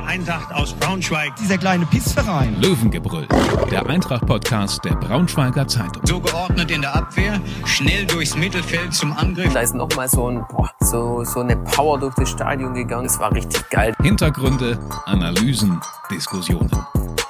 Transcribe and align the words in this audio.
Die 0.00 0.06
Eintracht 0.06 0.50
aus 0.54 0.72
Braunschweig. 0.72 1.36
Dieser 1.36 1.58
kleine 1.58 1.84
Pissverein. 1.84 2.58
Löwengebrüll, 2.60 3.28
der 3.70 3.86
Eintracht-Podcast 3.86 4.82
der 4.82 4.94
Braunschweiger 4.94 5.68
Zeitung. 5.68 6.02
So 6.06 6.20
geordnet 6.20 6.70
in 6.70 6.80
der 6.80 6.96
Abwehr, 6.96 7.38
schnell 7.66 8.06
durchs 8.06 8.34
Mittelfeld 8.34 8.94
zum 8.94 9.12
Angriff. 9.12 9.52
Da 9.52 9.60
ist 9.60 9.74
nochmal 9.74 10.08
so, 10.08 10.28
ein, 10.28 10.46
boah, 10.48 10.70
so, 10.80 11.22
so 11.24 11.40
eine 11.40 11.56
Power 11.56 11.98
durch 11.98 12.14
das 12.14 12.30
Stadion 12.30 12.72
gegangen. 12.72 13.04
Das 13.04 13.20
war 13.20 13.32
richtig 13.32 13.68
geil. 13.68 13.94
Hintergründe, 14.00 14.78
Analysen, 15.04 15.78
Diskussionen. 16.10 16.70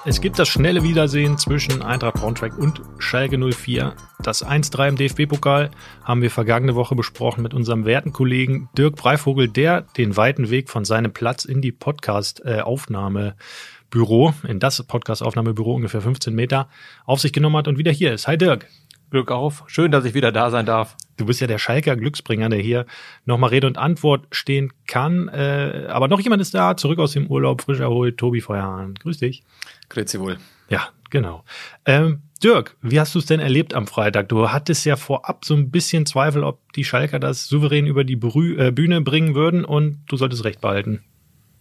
Es 0.06 0.22
gibt 0.22 0.38
das 0.38 0.48
schnelle 0.48 0.82
Wiedersehen 0.82 1.36
zwischen 1.36 1.82
Eintracht 1.82 2.14
Braunschweig 2.14 2.56
und 2.56 2.80
Schalke 2.96 3.36
04. 3.36 3.94
Das 4.22 4.42
1-3 4.42 4.88
im 4.88 4.96
DFB-Pokal 4.96 5.70
haben 6.02 6.22
wir 6.22 6.30
vergangene 6.30 6.74
Woche 6.74 6.94
besprochen 6.94 7.42
mit 7.42 7.52
unserem 7.52 7.84
werten 7.84 8.14
Kollegen 8.14 8.70
Dirk 8.78 8.96
Breivogel, 8.96 9.48
der 9.48 9.82
den 9.82 10.16
weiten 10.16 10.48
Weg 10.48 10.70
von 10.70 10.86
seinem 10.86 11.12
Platz 11.12 11.44
in 11.44 11.60
die 11.60 11.72
Podcast-Aufnahmebüro, 11.72 14.32
in 14.48 14.58
das 14.58 14.82
Podcast-Aufnahmebüro 14.82 15.74
ungefähr 15.74 16.00
15 16.00 16.34
Meter, 16.34 16.70
auf 17.04 17.20
sich 17.20 17.34
genommen 17.34 17.58
hat 17.58 17.68
und 17.68 17.76
wieder 17.76 17.92
hier 17.92 18.14
ist. 18.14 18.26
Hi 18.26 18.38
Dirk. 18.38 18.68
Glück 19.10 19.30
auf. 19.30 19.64
Schön, 19.66 19.90
dass 19.90 20.04
ich 20.04 20.14
wieder 20.14 20.32
da 20.32 20.50
sein 20.50 20.66
darf. 20.66 20.96
Du 21.16 21.26
bist 21.26 21.40
ja 21.40 21.46
der 21.46 21.58
Schalker 21.58 21.96
Glücksbringer, 21.96 22.48
der 22.48 22.60
hier 22.60 22.86
nochmal 23.24 23.50
Rede 23.50 23.66
und 23.66 23.76
Antwort 23.76 24.26
stehen 24.30 24.72
kann. 24.86 25.28
Äh, 25.28 25.86
aber 25.88 26.08
noch 26.08 26.20
jemand 26.20 26.40
ist 26.40 26.54
da, 26.54 26.76
zurück 26.76 26.98
aus 26.98 27.12
dem 27.12 27.26
Urlaub, 27.26 27.62
frisch 27.62 27.80
erholt, 27.80 28.16
Tobi 28.18 28.40
Feuerhahn. 28.40 28.94
Grüß 28.94 29.18
dich. 29.18 29.42
Grüezi 29.88 30.20
wohl. 30.20 30.38
Ja, 30.68 30.88
genau. 31.10 31.44
Ähm, 31.84 32.22
Dirk, 32.42 32.76
wie 32.80 32.98
hast 32.98 33.14
du 33.14 33.18
es 33.18 33.26
denn 33.26 33.40
erlebt 33.40 33.74
am 33.74 33.86
Freitag? 33.86 34.30
Du 34.30 34.48
hattest 34.50 34.86
ja 34.86 34.96
vorab 34.96 35.44
so 35.44 35.54
ein 35.54 35.70
bisschen 35.70 36.06
Zweifel, 36.06 36.42
ob 36.42 36.72
die 36.72 36.84
Schalker 36.84 37.18
das 37.18 37.48
souverän 37.48 37.86
über 37.86 38.04
die 38.04 38.16
Brü 38.16 38.56
äh, 38.56 38.70
Bühne 38.70 39.02
bringen 39.02 39.34
würden 39.34 39.64
und 39.64 40.02
du 40.08 40.16
solltest 40.16 40.44
recht 40.44 40.62
behalten. 40.62 41.04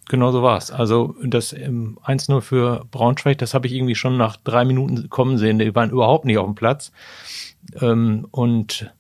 Genau 0.10 0.32
so 0.32 0.42
war's. 0.42 0.72
Also 0.72 1.16
das 1.24 1.54
ähm, 1.54 2.00
1-0 2.04 2.42
für 2.42 2.86
Braunschweig, 2.90 3.38
das 3.38 3.54
habe 3.54 3.68
ich 3.68 3.74
irgendwie 3.74 3.94
schon 3.94 4.18
nach 4.18 4.38
drei 4.38 4.66
Minuten 4.66 5.08
kommen 5.10 5.38
sehen. 5.38 5.60
Die 5.60 5.76
waren 5.76 5.92
überhaupt 5.92 6.26
nicht 6.26 6.40
auf 6.40 6.48
dem 6.48 6.56
Platz. 6.56 6.92
Ähm, 7.80 8.28
und 8.32 8.92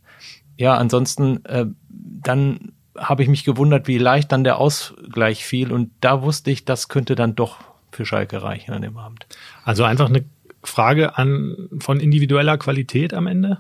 ja, 0.55 0.75
ansonsten, 0.75 1.43
äh, 1.45 1.65
dann 1.89 2.73
habe 2.95 3.23
ich 3.23 3.29
mich 3.29 3.43
gewundert, 3.43 3.87
wie 3.87 3.97
leicht 3.97 4.31
dann 4.31 4.43
der 4.43 4.59
Ausgleich 4.59 5.43
fiel. 5.45 5.71
Und 5.71 5.89
da 5.99 6.21
wusste 6.21 6.51
ich, 6.51 6.63
das 6.63 6.89
könnte 6.89 7.15
dann 7.15 7.33
doch 7.33 7.57
für 7.91 8.05
Schalke 8.05 8.43
reichen 8.43 8.71
an 8.71 8.83
dem 8.83 8.97
Abend. 8.97 9.25
Also 9.63 9.85
einfach 9.85 10.09
eine 10.09 10.25
Frage 10.63 11.17
an, 11.17 11.69
von 11.79 11.99
individueller 11.99 12.59
Qualität 12.59 13.15
am 13.15 13.25
Ende? 13.25 13.57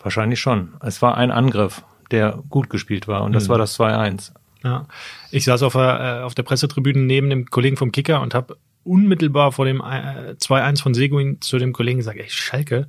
Wahrscheinlich 0.00 0.40
schon. 0.40 0.74
Es 0.80 1.02
war 1.02 1.16
ein 1.16 1.30
Angriff, 1.30 1.84
der 2.10 2.42
gut 2.50 2.68
gespielt 2.68 3.06
war 3.06 3.22
und 3.22 3.32
das 3.32 3.44
mhm. 3.44 3.50
war 3.50 3.58
das 3.58 3.78
2-1. 3.78 4.32
Ja. 4.64 4.86
Ich 5.30 5.44
saß 5.44 5.62
auf 5.62 5.74
der, 5.74 6.20
äh, 6.20 6.24
auf 6.24 6.34
der 6.34 6.42
Pressetribüne 6.42 7.00
neben 7.00 7.30
dem 7.30 7.46
Kollegen 7.46 7.76
vom 7.76 7.92
Kicker 7.92 8.20
und 8.20 8.34
habe 8.34 8.56
unmittelbar 8.84 9.52
vor 9.52 9.64
dem 9.64 9.80
äh, 9.80 10.34
2-1 10.38 10.82
von 10.82 10.94
Seguin 10.94 11.40
zu 11.40 11.58
dem 11.58 11.72
Kollegen 11.72 11.98
gesagt, 11.98 12.18
ey, 12.18 12.28
Schalke 12.28 12.88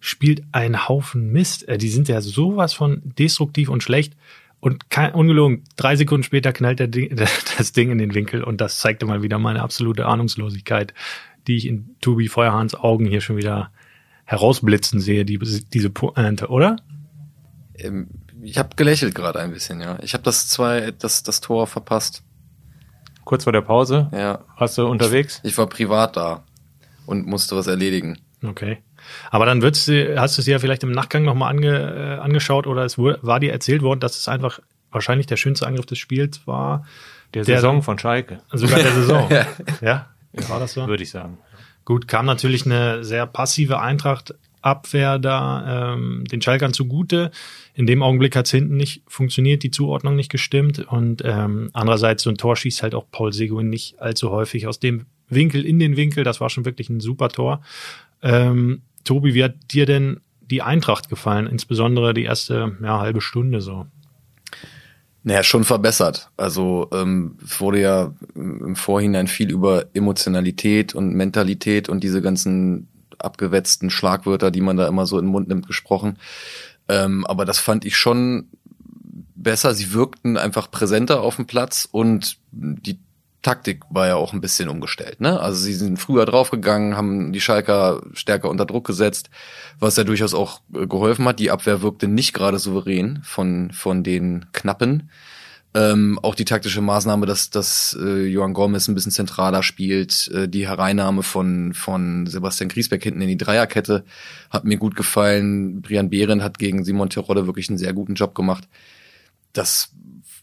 spielt 0.00 0.42
einen 0.52 0.88
Haufen 0.88 1.32
Mist. 1.32 1.68
Äh, 1.68 1.78
die 1.78 1.88
sind 1.88 2.08
ja 2.08 2.20
sowas 2.20 2.74
von 2.74 3.02
destruktiv 3.18 3.68
und 3.68 3.82
schlecht. 3.82 4.14
Und 4.60 4.90
kein, 4.90 5.14
ungelogen, 5.14 5.62
drei 5.76 5.94
Sekunden 5.94 6.24
später 6.24 6.52
knallt 6.52 6.80
der 6.80 6.88
Ding, 6.88 7.14
das 7.58 7.72
Ding 7.72 7.90
in 7.90 7.98
den 7.98 8.14
Winkel 8.14 8.42
und 8.42 8.60
das 8.60 8.80
zeigte 8.80 9.06
mal 9.06 9.22
wieder 9.22 9.38
meine 9.38 9.62
absolute 9.62 10.06
Ahnungslosigkeit, 10.06 10.94
die 11.46 11.56
ich 11.56 11.66
in 11.66 11.96
Tobi 12.00 12.28
Feuerhahns 12.28 12.74
Augen 12.74 13.06
hier 13.06 13.20
schon 13.20 13.36
wieder 13.36 13.70
herausblitzen 14.24 15.00
sehe, 15.00 15.24
die, 15.24 15.38
diese 15.38 15.90
Pointe, 15.90 16.48
oder? 16.48 16.76
Ich 18.42 18.58
habe 18.58 18.70
gelächelt 18.76 19.14
gerade 19.14 19.40
ein 19.40 19.52
bisschen, 19.52 19.80
ja. 19.80 19.98
Ich 20.02 20.14
habe 20.14 20.24
das 20.24 20.48
zwei, 20.48 20.92
das, 20.92 21.22
das 21.22 21.40
Tor 21.40 21.66
verpasst. 21.66 22.22
Kurz 23.24 23.44
vor 23.44 23.52
der 23.52 23.62
Pause? 23.62 24.08
Ja. 24.12 24.40
Warst 24.56 24.78
du 24.78 24.86
unterwegs? 24.86 25.40
Ich, 25.42 25.52
ich 25.52 25.58
war 25.58 25.66
privat 25.66 26.16
da 26.16 26.44
und 27.06 27.26
musste 27.26 27.56
was 27.56 27.66
erledigen. 27.66 28.18
Okay. 28.44 28.78
Aber 29.30 29.46
dann 29.46 29.62
wird's, 29.62 29.88
hast 29.88 30.36
du 30.36 30.40
es 30.40 30.46
ja 30.46 30.58
vielleicht 30.58 30.82
im 30.82 30.92
Nachgang 30.92 31.24
nochmal 31.24 31.50
ange, 31.50 32.18
äh, 32.18 32.20
angeschaut 32.20 32.66
oder 32.66 32.84
es 32.84 32.98
wurde, 32.98 33.18
war 33.22 33.40
dir 33.40 33.52
erzählt 33.52 33.82
worden, 33.82 34.00
dass 34.00 34.18
es 34.18 34.28
einfach 34.28 34.60
wahrscheinlich 34.90 35.26
der 35.26 35.36
schönste 35.36 35.66
Angriff 35.66 35.86
des 35.86 35.98
Spiels 35.98 36.46
war. 36.46 36.86
Der, 37.34 37.44
der 37.44 37.56
Saison 37.56 37.82
von 37.82 37.98
Schalke. 37.98 38.40
Sogar 38.52 38.80
der 38.80 38.92
Saison. 38.92 39.28
ja. 39.80 40.06
ja, 40.32 40.48
war 40.48 40.60
das 40.60 40.72
so? 40.74 40.86
Würde 40.86 41.02
ich 41.02 41.10
sagen. 41.10 41.38
Gut, 41.84 42.08
kam 42.08 42.26
natürlich 42.26 42.66
eine 42.66 43.04
sehr 43.04 43.26
passive 43.26 43.80
Eintracht 43.80 44.34
Abwehr 44.68 45.18
da 45.18 45.94
ähm, 45.94 46.24
den 46.30 46.42
Schalkern 46.42 46.72
zugute. 46.72 47.30
In 47.74 47.86
dem 47.86 48.02
Augenblick 48.02 48.36
hat's 48.36 48.50
hinten 48.50 48.76
nicht 48.76 49.02
funktioniert, 49.06 49.62
die 49.62 49.70
Zuordnung 49.70 50.16
nicht 50.16 50.30
gestimmt. 50.30 50.86
Und 50.88 51.22
ähm, 51.24 51.70
andererseits, 51.72 52.22
so 52.22 52.30
ein 52.30 52.36
Tor 52.36 52.56
schießt 52.56 52.82
halt 52.82 52.94
auch 52.94 53.06
Paul 53.10 53.32
Seguin 53.32 53.68
nicht 53.70 54.00
allzu 54.00 54.30
häufig 54.30 54.66
aus 54.66 54.78
dem 54.78 55.06
Winkel 55.28 55.64
in 55.64 55.78
den 55.78 55.96
Winkel. 55.96 56.24
Das 56.24 56.40
war 56.40 56.50
schon 56.50 56.64
wirklich 56.64 56.90
ein 56.90 57.00
super 57.00 57.28
Tor. 57.28 57.60
Ähm, 58.22 58.82
Tobi, 59.04 59.34
wie 59.34 59.44
hat 59.44 59.54
dir 59.72 59.86
denn 59.86 60.20
die 60.40 60.62
Eintracht 60.62 61.08
gefallen? 61.08 61.46
Insbesondere 61.46 62.14
die 62.14 62.24
erste 62.24 62.76
ja, 62.82 63.00
halbe 63.00 63.20
Stunde 63.20 63.60
so. 63.60 63.86
Naja, 65.24 65.42
schon 65.42 65.64
verbessert. 65.64 66.30
Also 66.36 66.88
ähm, 66.92 67.36
es 67.44 67.60
wurde 67.60 67.80
ja 67.80 68.14
im 68.34 68.76
Vorhinein 68.76 69.26
viel 69.26 69.50
über 69.50 69.86
Emotionalität 69.92 70.94
und 70.94 71.12
Mentalität 71.14 71.88
und 71.88 72.02
diese 72.02 72.22
ganzen 72.22 72.88
abgewetzten 73.18 73.90
Schlagwörter, 73.90 74.50
die 74.50 74.60
man 74.60 74.76
da 74.76 74.86
immer 74.86 75.06
so 75.06 75.18
in 75.18 75.26
den 75.26 75.32
Mund 75.32 75.48
nimmt, 75.48 75.66
gesprochen. 75.66 76.18
Ähm, 76.88 77.26
aber 77.26 77.44
das 77.44 77.58
fand 77.58 77.84
ich 77.84 77.96
schon 77.96 78.48
besser. 79.34 79.74
Sie 79.74 79.92
wirkten 79.92 80.36
einfach 80.36 80.70
präsenter 80.70 81.20
auf 81.20 81.36
dem 81.36 81.46
Platz 81.46 81.88
und 81.90 82.38
die 82.50 82.98
Taktik 83.42 83.84
war 83.88 84.08
ja 84.08 84.16
auch 84.16 84.32
ein 84.32 84.40
bisschen 84.40 84.68
umgestellt. 84.68 85.20
Ne? 85.20 85.38
Also 85.40 85.60
sie 85.60 85.74
sind 85.74 85.98
früher 85.98 86.26
draufgegangen, 86.26 86.96
haben 86.96 87.32
die 87.32 87.40
Schalker 87.40 88.02
stärker 88.12 88.50
unter 88.50 88.66
Druck 88.66 88.86
gesetzt, 88.86 89.30
was 89.78 89.96
ja 89.96 90.04
durchaus 90.04 90.34
auch 90.34 90.60
äh, 90.74 90.86
geholfen 90.86 91.24
hat. 91.24 91.38
Die 91.38 91.50
Abwehr 91.50 91.80
wirkte 91.80 92.08
nicht 92.08 92.34
gerade 92.34 92.58
souverän 92.58 93.20
von, 93.22 93.70
von 93.72 94.02
den 94.02 94.46
Knappen. 94.52 95.10
Ähm, 95.78 96.18
auch 96.22 96.34
die 96.34 96.44
taktische 96.44 96.80
Maßnahme, 96.80 97.24
dass, 97.24 97.50
dass 97.50 97.96
äh, 98.00 98.26
Johann 98.26 98.52
Gomez 98.52 98.88
ein 98.88 98.96
bisschen 98.96 99.12
zentraler 99.12 99.62
spielt, 99.62 100.26
äh, 100.28 100.48
die 100.48 100.66
Hereinnahme 100.66 101.22
von, 101.22 101.72
von 101.72 102.26
Sebastian 102.26 102.68
Griesbeck 102.68 103.04
hinten 103.04 103.20
in 103.20 103.28
die 103.28 103.36
Dreierkette 103.36 104.04
hat 104.50 104.64
mir 104.64 104.76
gut 104.76 104.96
gefallen. 104.96 105.80
Brian 105.80 106.10
Behren 106.10 106.42
hat 106.42 106.58
gegen 106.58 106.84
Simon 106.84 107.10
Terodde 107.10 107.46
wirklich 107.46 107.68
einen 107.68 107.78
sehr 107.78 107.92
guten 107.92 108.14
Job 108.14 108.34
gemacht. 108.34 108.66
Das 109.52 109.92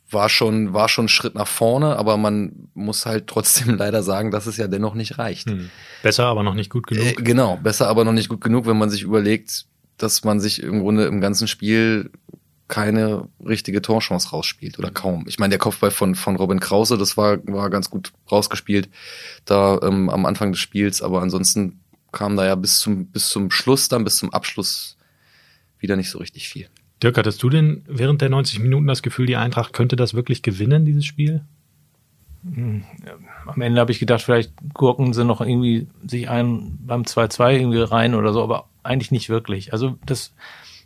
war 0.10 0.30
schon, 0.30 0.74
war 0.74 0.88
schon 0.88 1.06
ein 1.06 1.10
Schritt 1.10 1.36
nach 1.36 1.48
vorne, 1.48 1.98
aber 1.98 2.16
man 2.16 2.70
muss 2.74 3.06
halt 3.06 3.28
trotzdem 3.28 3.76
leider 3.78 4.04
sagen, 4.04 4.32
dass 4.32 4.48
es 4.48 4.56
ja 4.56 4.68
dennoch 4.68 4.94
nicht 4.96 5.18
reicht. 5.18 5.50
Hm. 5.50 5.70
Besser, 6.02 6.28
aber 6.28 6.44
noch 6.44 6.56
nicht 6.56 6.70
gut 6.70 6.88
genug. 6.88 7.06
Äh, 7.06 7.14
genau, 7.16 7.58
besser, 7.58 7.90
aber 7.90 8.06
noch 8.06 8.14
nicht 8.14 8.30
gut 8.30 8.40
genug, 8.42 8.68
wenn 8.68 8.78
man 8.78 8.90
sich 8.90 9.02
überlegt, 9.02 9.66
dass 9.98 10.24
man 10.24 10.40
sich 10.40 10.62
im 10.62 10.80
Grunde 10.80 11.06
im 11.06 11.20
ganzen 11.20 11.48
Spiel 11.48 12.12
keine 12.68 13.28
richtige 13.46 13.82
Torchance 13.82 14.30
rausspielt 14.30 14.80
oder 14.80 14.90
kaum. 14.90 15.26
Ich 15.28 15.38
meine, 15.38 15.52
der 15.52 15.60
Kopfball 15.60 15.92
von, 15.92 16.16
von 16.16 16.36
Robin 16.36 16.60
Krause, 16.60 16.98
das 16.98 17.16
war, 17.16 17.38
war 17.48 17.70
ganz 17.70 17.90
gut 17.90 18.12
rausgespielt 18.32 18.90
da 19.46 19.80
ähm, 19.84 20.10
am 20.10 20.26
Anfang 20.26 20.52
des 20.52 20.60
Spiels, 20.60 21.02
aber 21.02 21.22
ansonsten 21.22 21.80
kam 22.12 22.36
da 22.36 22.46
ja 22.46 22.56
bis 22.56 22.80
zum, 22.80 23.08
bis 23.08 23.30
zum 23.30 23.52
Schluss, 23.52 23.88
dann 23.88 24.04
bis 24.04 24.18
zum 24.18 24.34
Abschluss 24.34 24.98
wieder 25.80 25.96
nicht 25.96 26.10
so 26.10 26.18
richtig 26.18 26.50
viel. 26.50 26.68
Dirk, 27.04 27.18
hattest 27.18 27.44
du 27.44 27.50
denn 27.50 27.84
während 27.88 28.22
der 28.22 28.30
90 28.30 28.60
Minuten 28.60 28.88
das 28.88 29.04
Gefühl, 29.04 29.28
die 29.28 29.36
Eintracht 29.36 29.74
könnte 29.74 29.96
das 29.96 30.14
wirklich 30.14 30.42
gewinnen, 30.42 30.86
dieses 30.86 31.06
Spiel? 31.06 31.44
Hm, 32.44 32.84
am 33.46 33.62
Ende 33.62 33.80
habe 33.80 33.92
ich 33.92 34.00
gedacht, 34.00 34.22
vielleicht 34.22 34.54
gurken 34.74 35.14
sie 35.14 35.26
noch 35.26 35.42
irgendwie 35.42 35.88
sich 36.08 36.30
ein 36.30 36.80
beim 36.82 37.04
2-2 37.04 37.58
irgendwie 37.58 37.82
rein 37.82 38.16
oder 38.16 38.34
so, 38.34 38.42
aber 38.42 38.70
eigentlich 38.82 39.12
nicht 39.12 39.30
wirklich. 39.30 39.74
Also 39.74 39.98
das, 40.06 40.34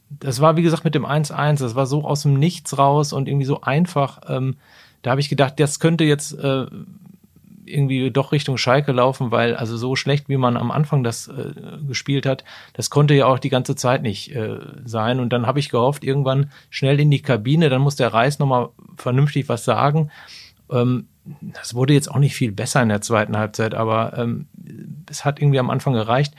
das 0.10 0.42
war, 0.42 0.58
wie 0.58 0.64
gesagt, 0.64 0.84
mit 0.84 0.96
dem 0.96 1.06
1-1, 1.06 1.60
das 1.60 1.76
war 1.76 1.86
so 1.86 2.04
aus 2.04 2.24
dem 2.24 2.34
Nichts 2.34 2.78
raus 2.78 3.14
und 3.14 3.28
irgendwie 3.28 3.46
so 3.46 3.62
einfach. 3.62 4.22
Ähm, 4.28 4.58
da 5.02 5.12
habe 5.12 5.22
ich 5.22 5.30
gedacht, 5.30 5.60
das 5.60 5.80
könnte 5.80 6.04
jetzt 6.04 6.34
äh, 6.34 6.66
irgendwie 7.66 8.12
doch 8.12 8.32
Richtung 8.32 8.58
Schalke 8.58 8.92
laufen, 8.92 9.32
weil 9.32 9.56
also 9.56 9.78
so 9.78 9.96
schlecht, 9.96 10.28
wie 10.28 10.38
man 10.38 10.58
am 10.58 10.72
Anfang 10.72 11.04
das 11.04 11.28
äh, 11.28 11.54
gespielt 11.88 12.26
hat, 12.26 12.44
das 12.74 12.90
konnte 12.90 13.14
ja 13.14 13.28
auch 13.28 13.40
die 13.40 13.50
ganze 13.50 13.76
Zeit 13.76 14.02
nicht 14.02 14.36
äh, 14.36 14.58
sein. 14.84 15.20
Und 15.20 15.32
dann 15.32 15.46
habe 15.46 15.60
ich 15.60 15.70
gehofft, 15.70 16.04
irgendwann 16.04 16.52
schnell 16.70 17.00
in 17.00 17.12
die 17.12 17.22
Kabine, 17.22 17.70
dann 17.70 17.82
muss 17.82 17.96
der 17.96 18.14
Reis 18.14 18.40
nochmal 18.40 18.70
vernünftig 18.98 19.48
was 19.48 19.64
sagen. 19.64 20.10
Ähm, 20.72 21.08
das 21.42 21.76
wurde 21.76 21.94
jetzt 21.94 22.10
auch 22.10 22.18
nicht 22.18 22.36
viel 22.36 22.52
besser 22.52 22.82
in 22.82 22.90
der 22.90 23.02
zweiten 23.02 23.38
Halbzeit, 23.38 23.76
aber 23.76 24.18
ähm, 24.18 24.48
es 25.10 25.26
hat 25.26 25.40
irgendwie 25.40 25.60
am 25.60 25.70
Anfang 25.70 25.94
gereicht 25.94 26.34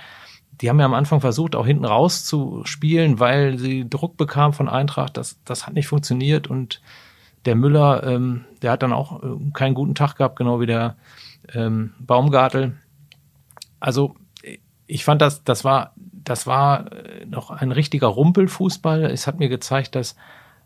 die 0.61 0.69
haben 0.69 0.79
ja 0.79 0.87
am 0.87 0.95
Anfang 0.95 1.21
versucht, 1.21 1.57
auch 1.57 1.67
hinten 1.67 1.85
raus 1.85 2.25
zu 2.25 2.63
spielen, 2.65 3.19
weil 3.19 3.59
sie 3.59 3.89
Druck 3.89 4.17
bekamen 4.17 4.53
von 4.53 4.69
Eintracht. 4.69 5.17
Das, 5.17 5.41
das 5.45 5.67
hat 5.67 5.75
nicht 5.75 5.87
funktioniert 5.87 6.49
und 6.49 6.81
der 7.47 7.55
Müller, 7.55 8.03
ähm, 8.05 8.45
der 8.61 8.73
hat 8.73 8.83
dann 8.83 8.93
auch 8.93 9.23
äh, 9.23 9.51
keinen 9.55 9.75
guten 9.75 9.95
Tag 9.95 10.17
gehabt, 10.17 10.37
genau 10.37 10.61
wie 10.61 10.67
der 10.67 10.97
ähm, 11.55 11.95
Baumgartel. 11.99 12.77
Also 13.79 14.15
ich 14.87 15.05
fand 15.05 15.23
das, 15.23 15.45
das 15.45 15.65
war, 15.65 15.95
das 15.97 16.47
war 16.47 16.93
äh, 16.93 17.25
noch 17.25 17.51
ein 17.51 17.73
richtiger 17.73 18.09
Rumpelfußball. 18.09 19.05
Es 19.05 19.27
hat 19.27 19.39
mir 19.39 19.49
gezeigt, 19.49 19.95
dass 19.95 20.17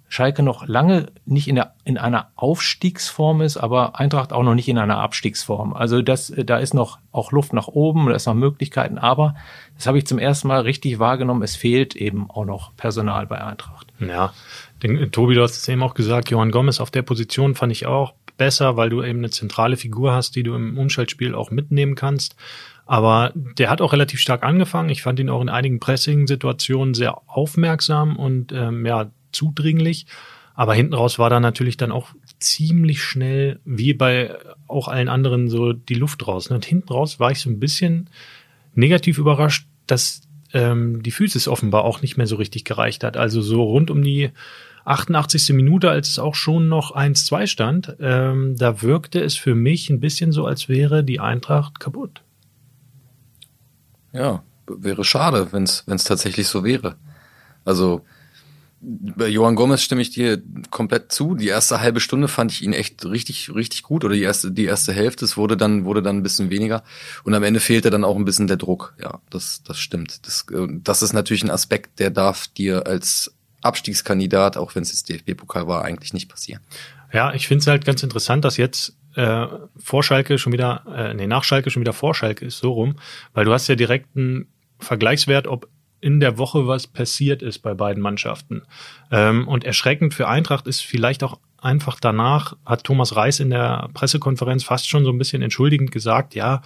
Schalke 0.08 0.42
noch 0.42 0.66
lange 0.68 1.06
nicht 1.24 1.48
in, 1.48 1.56
der, 1.56 1.74
in 1.84 1.98
einer 1.98 2.30
Aufstiegsform 2.36 3.40
ist, 3.40 3.56
aber 3.56 3.98
Eintracht 3.98 4.32
auch 4.32 4.42
noch 4.42 4.54
nicht 4.54 4.68
in 4.68 4.78
einer 4.78 4.98
Abstiegsform. 4.98 5.72
Also 5.72 6.02
das, 6.02 6.32
da 6.36 6.58
ist 6.58 6.74
noch 6.74 6.98
auch 7.10 7.32
Luft 7.32 7.52
nach 7.52 7.68
oben, 7.68 8.06
da 8.06 8.14
ist 8.14 8.26
noch 8.26 8.34
Möglichkeiten, 8.34 8.98
aber 8.98 9.34
das 9.76 9.86
habe 9.86 9.98
ich 9.98 10.06
zum 10.06 10.18
ersten 10.18 10.48
Mal 10.48 10.60
richtig 10.60 10.98
wahrgenommen, 10.98 11.42
es 11.42 11.56
fehlt 11.56 11.96
eben 11.96 12.30
auch 12.30 12.44
noch 12.44 12.76
Personal 12.76 13.26
bei 13.26 13.42
Eintracht. 13.42 13.92
Ja, 13.98 14.32
den, 14.82 15.10
Tobi, 15.10 15.34
du 15.34 15.42
hast 15.42 15.56
es 15.56 15.68
eben 15.68 15.82
auch 15.82 15.94
gesagt, 15.94 16.30
Johann 16.30 16.50
Gomez 16.50 16.80
auf 16.80 16.90
der 16.90 17.02
Position 17.02 17.54
fand 17.54 17.72
ich 17.72 17.86
auch 17.86 18.14
besser, 18.36 18.76
weil 18.76 18.90
du 18.90 19.02
eben 19.02 19.20
eine 19.20 19.30
zentrale 19.30 19.76
Figur 19.76 20.12
hast, 20.12 20.36
die 20.36 20.42
du 20.42 20.54
im 20.54 20.78
Umschaltspiel 20.78 21.34
auch 21.34 21.50
mitnehmen 21.50 21.94
kannst. 21.94 22.36
Aber 22.86 23.32
der 23.34 23.70
hat 23.70 23.80
auch 23.80 23.92
relativ 23.92 24.20
stark 24.20 24.42
angefangen. 24.42 24.90
Ich 24.90 25.02
fand 25.02 25.18
ihn 25.18 25.30
auch 25.30 25.40
in 25.40 25.48
einigen 25.48 25.80
Pressing-Situationen 25.80 26.94
sehr 26.94 27.22
aufmerksam 27.26 28.16
und 28.16 28.52
ähm, 28.52 28.84
ja, 28.84 29.10
zudringlich. 29.34 30.06
Aber 30.54 30.74
hinten 30.74 30.94
raus 30.94 31.18
war 31.18 31.30
da 31.30 31.40
natürlich 31.40 31.76
dann 31.76 31.90
auch 31.90 32.10
ziemlich 32.38 33.02
schnell, 33.02 33.58
wie 33.64 33.92
bei 33.92 34.36
auch 34.68 34.86
allen 34.86 35.08
anderen, 35.08 35.48
so 35.48 35.72
die 35.72 35.94
Luft 35.94 36.26
raus. 36.26 36.48
Und 36.48 36.64
hinten 36.64 36.92
raus 36.92 37.18
war 37.18 37.32
ich 37.32 37.40
so 37.40 37.50
ein 37.50 37.58
bisschen 37.58 38.08
negativ 38.74 39.18
überrascht, 39.18 39.66
dass 39.86 40.22
ähm, 40.52 41.02
die 41.02 41.10
Physis 41.10 41.48
offenbar 41.48 41.84
auch 41.84 42.02
nicht 42.02 42.16
mehr 42.16 42.28
so 42.28 42.36
richtig 42.36 42.64
gereicht 42.64 43.02
hat. 43.02 43.16
Also 43.16 43.42
so 43.42 43.64
rund 43.64 43.90
um 43.90 44.02
die 44.02 44.30
88. 44.84 45.50
Minute, 45.54 45.90
als 45.90 46.08
es 46.08 46.18
auch 46.18 46.34
schon 46.34 46.68
noch 46.68 46.94
1-2 46.94 47.46
stand, 47.46 47.96
ähm, 48.00 48.56
da 48.56 48.82
wirkte 48.82 49.20
es 49.20 49.36
für 49.36 49.54
mich 49.54 49.90
ein 49.90 50.00
bisschen 50.00 50.30
so, 50.30 50.46
als 50.46 50.68
wäre 50.68 51.02
die 51.02 51.20
Eintracht 51.20 51.80
kaputt. 51.80 52.22
Ja, 54.12 54.44
wäre 54.68 55.04
schade, 55.04 55.48
wenn 55.52 55.64
es 55.64 56.04
tatsächlich 56.04 56.46
so 56.46 56.62
wäre. 56.62 56.96
Also 57.64 58.02
bei 58.84 59.28
Johann 59.28 59.54
Gomez 59.54 59.82
stimme 59.82 60.02
ich 60.02 60.10
dir 60.10 60.42
komplett 60.70 61.10
zu. 61.10 61.34
Die 61.34 61.48
erste 61.48 61.80
halbe 61.80 62.00
Stunde 62.00 62.28
fand 62.28 62.52
ich 62.52 62.62
ihn 62.62 62.72
echt 62.72 63.04
richtig, 63.04 63.54
richtig 63.54 63.82
gut. 63.82 64.04
Oder 64.04 64.14
die 64.14 64.22
erste, 64.22 64.52
die 64.52 64.64
erste 64.64 64.92
Hälfte. 64.92 65.24
Es 65.24 65.36
wurde 65.36 65.56
dann, 65.56 65.84
wurde 65.84 66.02
dann 66.02 66.18
ein 66.18 66.22
bisschen 66.22 66.50
weniger. 66.50 66.84
Und 67.24 67.34
am 67.34 67.42
Ende 67.42 67.60
fehlte 67.60 67.90
dann 67.90 68.04
auch 68.04 68.16
ein 68.16 68.24
bisschen 68.24 68.46
der 68.46 68.56
Druck. 68.56 68.94
Ja, 69.00 69.20
das, 69.30 69.62
das 69.62 69.78
stimmt. 69.78 70.26
Das, 70.26 70.46
äh, 70.52 70.66
das 70.82 71.02
ist 71.02 71.12
natürlich 71.12 71.42
ein 71.42 71.50
Aspekt, 71.50 71.98
der 71.98 72.10
darf 72.10 72.48
dir 72.48 72.86
als 72.86 73.34
Abstiegskandidat, 73.62 74.56
auch 74.56 74.74
wenn 74.74 74.82
es 74.82 74.92
jetzt 74.92 75.08
DFB-Pokal 75.08 75.66
war, 75.66 75.84
eigentlich 75.84 76.12
nicht 76.12 76.28
passieren. 76.28 76.60
Ja, 77.12 77.32
ich 77.32 77.48
finde 77.48 77.62
es 77.62 77.66
halt 77.66 77.84
ganz 77.84 78.02
interessant, 78.02 78.44
dass 78.44 78.56
jetzt 78.56 78.96
äh, 79.14 79.46
vor 79.76 80.02
Schalke 80.02 80.38
schon 80.38 80.52
wieder, 80.52 80.84
äh, 80.94 81.14
nee, 81.14 81.26
nach 81.26 81.44
Schalke 81.44 81.70
schon 81.70 81.80
wieder 81.80 81.92
vor 81.92 82.14
Schalke 82.14 82.44
ist, 82.44 82.58
so 82.58 82.72
rum. 82.72 82.96
Weil 83.32 83.44
du 83.44 83.52
hast 83.52 83.68
ja 83.68 83.76
direkt 83.76 84.16
einen 84.16 84.48
Vergleichswert, 84.78 85.46
ob 85.46 85.68
in 86.04 86.20
der 86.20 86.36
Woche 86.36 86.66
was 86.66 86.86
passiert 86.86 87.40
ist 87.40 87.60
bei 87.60 87.72
beiden 87.72 88.02
Mannschaften. 88.02 88.62
Ähm, 89.10 89.48
und 89.48 89.64
erschreckend 89.64 90.12
für 90.12 90.28
Eintracht 90.28 90.66
ist 90.66 90.82
vielleicht 90.82 91.24
auch 91.24 91.40
einfach 91.56 91.98
danach, 91.98 92.58
hat 92.66 92.84
Thomas 92.84 93.16
Reis 93.16 93.40
in 93.40 93.48
der 93.48 93.88
Pressekonferenz 93.94 94.64
fast 94.64 94.86
schon 94.86 95.02
so 95.04 95.10
ein 95.10 95.16
bisschen 95.16 95.40
entschuldigend 95.40 95.90
gesagt, 95.90 96.34
ja, 96.34 96.60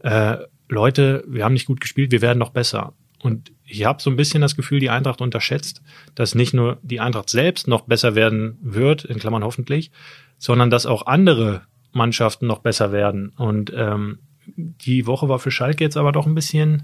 äh, 0.00 0.36
Leute, 0.68 1.24
wir 1.26 1.44
haben 1.44 1.54
nicht 1.54 1.66
gut 1.66 1.80
gespielt, 1.80 2.12
wir 2.12 2.20
werden 2.20 2.38
noch 2.38 2.50
besser. 2.50 2.92
Und 3.22 3.52
ich 3.64 3.86
habe 3.86 4.02
so 4.02 4.10
ein 4.10 4.16
bisschen 4.16 4.42
das 4.42 4.54
Gefühl, 4.54 4.80
die 4.80 4.90
Eintracht 4.90 5.22
unterschätzt, 5.22 5.80
dass 6.14 6.34
nicht 6.34 6.52
nur 6.52 6.76
die 6.82 7.00
Eintracht 7.00 7.30
selbst 7.30 7.66
noch 7.66 7.82
besser 7.82 8.14
werden 8.14 8.58
wird, 8.60 9.06
in 9.06 9.18
Klammern 9.18 9.44
hoffentlich, 9.44 9.92
sondern 10.36 10.68
dass 10.68 10.84
auch 10.84 11.06
andere 11.06 11.62
Mannschaften 11.92 12.46
noch 12.46 12.58
besser 12.58 12.92
werden. 12.92 13.30
Und 13.38 13.72
ähm, 13.74 14.18
die 14.46 15.06
Woche 15.06 15.30
war 15.30 15.38
für 15.38 15.50
Schalke 15.50 15.82
jetzt 15.82 15.96
aber 15.96 16.12
doch 16.12 16.26
ein 16.26 16.34
bisschen 16.34 16.82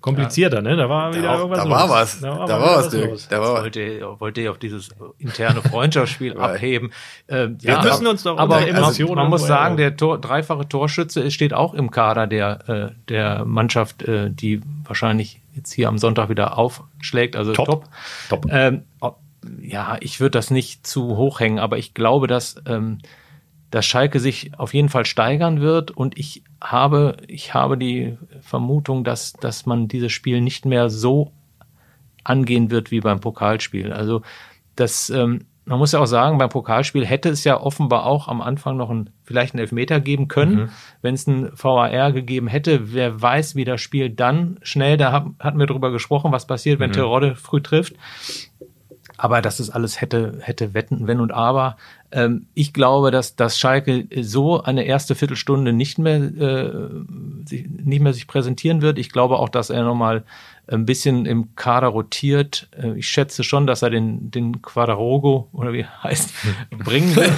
komplizierter, 0.00 0.62
ne? 0.62 0.76
Da 0.76 0.88
war 0.88 1.12
wieder 1.12 1.22
da, 1.22 1.38
irgendwas 1.38 1.58
da 1.58 1.64
los. 1.64 1.72
war 1.72 1.88
was. 1.88 2.20
Da 2.20 2.38
war, 2.38 2.46
da 2.46 2.60
war 2.60 2.76
was, 2.78 2.88
Dirk. 2.90 3.18
Da 3.28 3.40
war 3.40 3.62
wollte, 3.62 4.20
wollte 4.20 4.40
ich 4.40 4.48
auf 4.48 4.58
dieses 4.58 4.90
interne 5.18 5.62
Freundschaftsspiel 5.62 6.36
abheben. 6.38 6.90
Ähm, 7.28 7.56
Wir 7.60 7.72
ja, 7.72 7.82
müssen 7.82 8.06
uns 8.06 8.22
doch 8.22 8.38
aber 8.38 8.66
Emotionen 8.66 9.16
man, 9.16 9.24
man 9.24 9.30
muss 9.30 9.46
sagen, 9.46 9.76
der 9.76 9.96
Tor, 9.96 10.18
dreifache 10.18 10.68
Torschütze 10.68 11.30
steht 11.30 11.54
auch 11.54 11.74
im 11.74 11.90
Kader 11.90 12.26
der, 12.26 12.68
äh, 12.68 12.90
der 13.08 13.44
Mannschaft, 13.44 14.02
äh, 14.02 14.30
die 14.30 14.60
wahrscheinlich 14.84 15.40
jetzt 15.54 15.72
hier 15.72 15.88
am 15.88 15.98
Sonntag 15.98 16.28
wieder 16.28 16.56
aufschlägt. 16.56 17.36
Also 17.36 17.52
top. 17.52 17.66
top. 17.66 17.88
top. 18.28 18.46
Ähm, 18.50 18.82
ja, 19.60 19.96
ich 20.00 20.20
würde 20.20 20.32
das 20.32 20.50
nicht 20.50 20.86
zu 20.86 21.16
hoch 21.16 21.40
hängen, 21.40 21.58
aber 21.58 21.78
ich 21.78 21.94
glaube, 21.94 22.26
dass 22.26 22.56
ähm, 22.66 22.98
dass 23.70 23.84
Schalke 23.86 24.20
sich 24.20 24.52
auf 24.58 24.74
jeden 24.74 24.88
Fall 24.88 25.04
steigern 25.04 25.60
wird 25.60 25.90
und 25.90 26.18
ich 26.18 26.42
habe, 26.60 27.16
ich 27.26 27.54
habe 27.54 27.78
die 27.78 28.18
Vermutung, 28.40 29.04
dass, 29.04 29.32
dass 29.34 29.66
man 29.66 29.88
dieses 29.88 30.12
Spiel 30.12 30.40
nicht 30.40 30.64
mehr 30.64 30.90
so 30.90 31.32
angehen 32.24 32.70
wird 32.70 32.90
wie 32.90 33.00
beim 33.00 33.20
Pokalspiel. 33.20 33.92
Also 33.92 34.22
das, 34.76 35.10
ähm, 35.10 35.46
man 35.64 35.78
muss 35.78 35.92
ja 35.92 36.00
auch 36.00 36.06
sagen, 36.06 36.38
beim 36.38 36.48
Pokalspiel 36.48 37.04
hätte 37.04 37.28
es 37.28 37.44
ja 37.44 37.60
offenbar 37.60 38.06
auch 38.06 38.26
am 38.28 38.40
Anfang 38.40 38.76
noch 38.76 38.90
ein, 38.90 39.10
vielleicht 39.22 39.54
einen 39.54 39.60
Elfmeter 39.60 40.00
geben 40.00 40.26
können. 40.26 40.54
Mhm. 40.54 40.68
Wenn 41.02 41.14
es 41.14 41.26
ein 41.26 41.50
VAR 41.54 42.12
gegeben 42.12 42.48
hätte, 42.48 42.92
wer 42.92 43.20
weiß, 43.20 43.54
wie 43.54 43.64
das 43.64 43.80
Spiel 43.80 44.10
dann 44.10 44.58
schnell, 44.62 44.96
da 44.96 45.12
hatten 45.12 45.58
wir 45.58 45.66
drüber 45.66 45.90
gesprochen, 45.90 46.32
was 46.32 46.46
passiert, 46.46 46.80
wenn 46.80 46.90
mhm. 46.90 46.94
Terodde 46.94 47.34
früh 47.36 47.60
trifft. 47.60 47.94
Aber 49.18 49.42
das 49.42 49.58
ist 49.58 49.70
alles 49.70 50.00
hätte, 50.00 50.38
hätte 50.40 50.74
Wetten, 50.74 51.08
Wenn 51.08 51.20
und 51.20 51.32
Aber. 51.32 51.76
Ähm, 52.12 52.46
ich 52.54 52.72
glaube, 52.72 53.10
dass, 53.10 53.34
dass 53.34 53.58
Schalke 53.58 54.06
so 54.22 54.62
eine 54.62 54.84
erste 54.84 55.16
Viertelstunde 55.16 55.72
nicht 55.72 55.98
mehr, 55.98 56.16
äh, 56.16 56.88
sich, 57.44 57.66
nicht 57.68 58.00
mehr 58.00 58.14
sich 58.14 58.28
präsentieren 58.28 58.80
wird. 58.80 58.96
Ich 58.96 59.10
glaube 59.10 59.40
auch, 59.40 59.48
dass 59.48 59.70
er 59.70 59.82
nochmal 59.82 60.24
ein 60.68 60.86
bisschen 60.86 61.26
im 61.26 61.56
Kader 61.56 61.88
rotiert. 61.88 62.68
Äh, 62.80 62.96
ich 62.96 63.08
schätze 63.08 63.42
schon, 63.42 63.66
dass 63.66 63.82
er 63.82 63.90
den, 63.90 64.30
den 64.30 64.62
Quadrarogo, 64.62 65.48
oder 65.52 65.72
wie 65.72 65.80
er 65.80 66.02
heißt, 66.04 66.32
bringen 66.78 67.16
wird, 67.16 67.32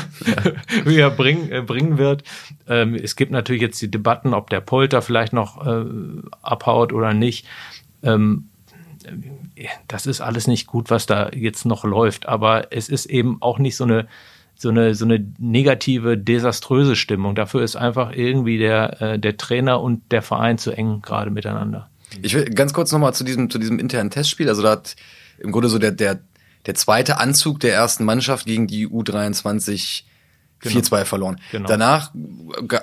wie 0.85 0.99
er 0.99 1.11
bring, 1.11 1.50
äh, 1.50 1.62
bringen 1.62 1.97
wird. 1.97 2.25
Ähm, 2.69 2.94
es 2.94 3.17
gibt 3.17 3.33
natürlich 3.33 3.62
jetzt 3.62 3.81
die 3.81 3.91
Debatten, 3.91 4.35
ob 4.35 4.50
der 4.50 4.61
Polter 4.61 5.00
vielleicht 5.00 5.33
noch 5.33 5.67
äh, 5.67 5.87
abhaut 6.43 6.93
oder 6.93 7.15
nicht. 7.15 7.47
Ähm, 8.03 8.50
das 9.88 10.06
ist 10.06 10.20
alles 10.20 10.47
nicht 10.47 10.67
gut, 10.67 10.91
was 10.91 11.06
da 11.06 11.31
jetzt 11.31 11.64
noch 11.64 11.85
läuft. 11.85 12.26
Aber 12.26 12.73
es 12.73 12.88
ist 12.88 13.06
eben 13.06 13.38
auch 13.41 13.58
nicht 13.58 13.76
so 13.76 13.85
eine 13.85 14.08
so 14.56 14.69
eine 14.69 14.94
so 14.94 15.05
eine 15.06 15.25
negative, 15.38 16.19
desaströse 16.19 16.97
Stimmung. 16.97 17.35
Dafür 17.35 17.62
ist 17.62 17.76
einfach 17.76 18.12
irgendwie 18.12 18.58
der 18.58 19.00
äh, 19.00 19.19
der 19.19 19.37
Trainer 19.37 19.81
und 19.81 20.12
der 20.12 20.23
Verein 20.23 20.58
zu 20.58 20.70
eng 20.73 21.00
gerade 21.02 21.31
miteinander. 21.31 21.88
Ich 22.23 22.35
will 22.35 22.44
ganz 22.47 22.73
kurz 22.73 22.93
nochmal 22.93 23.14
zu 23.14 23.25
diesem 23.25 23.50
zu 23.50 23.58
diesem 23.58 23.79
internen 23.79 24.11
Testspiel. 24.11 24.49
Also 24.49 24.62
da 24.62 24.73
hat 24.73 24.97
im 25.38 25.52
Grunde 25.52 25.69
so 25.69 25.79
der 25.79 25.93
der 25.93 26.20
der 26.67 26.75
zweite 26.75 27.19
Anzug 27.19 27.61
der 27.61 27.73
ersten 27.73 28.05
Mannschaft 28.05 28.44
gegen 28.44 28.67
die 28.67 28.87
U23 28.87 30.02
Genau. 30.61 30.81
4-2 30.81 31.05
verloren. 31.05 31.41
Genau. 31.53 31.69
Danach 31.69 32.12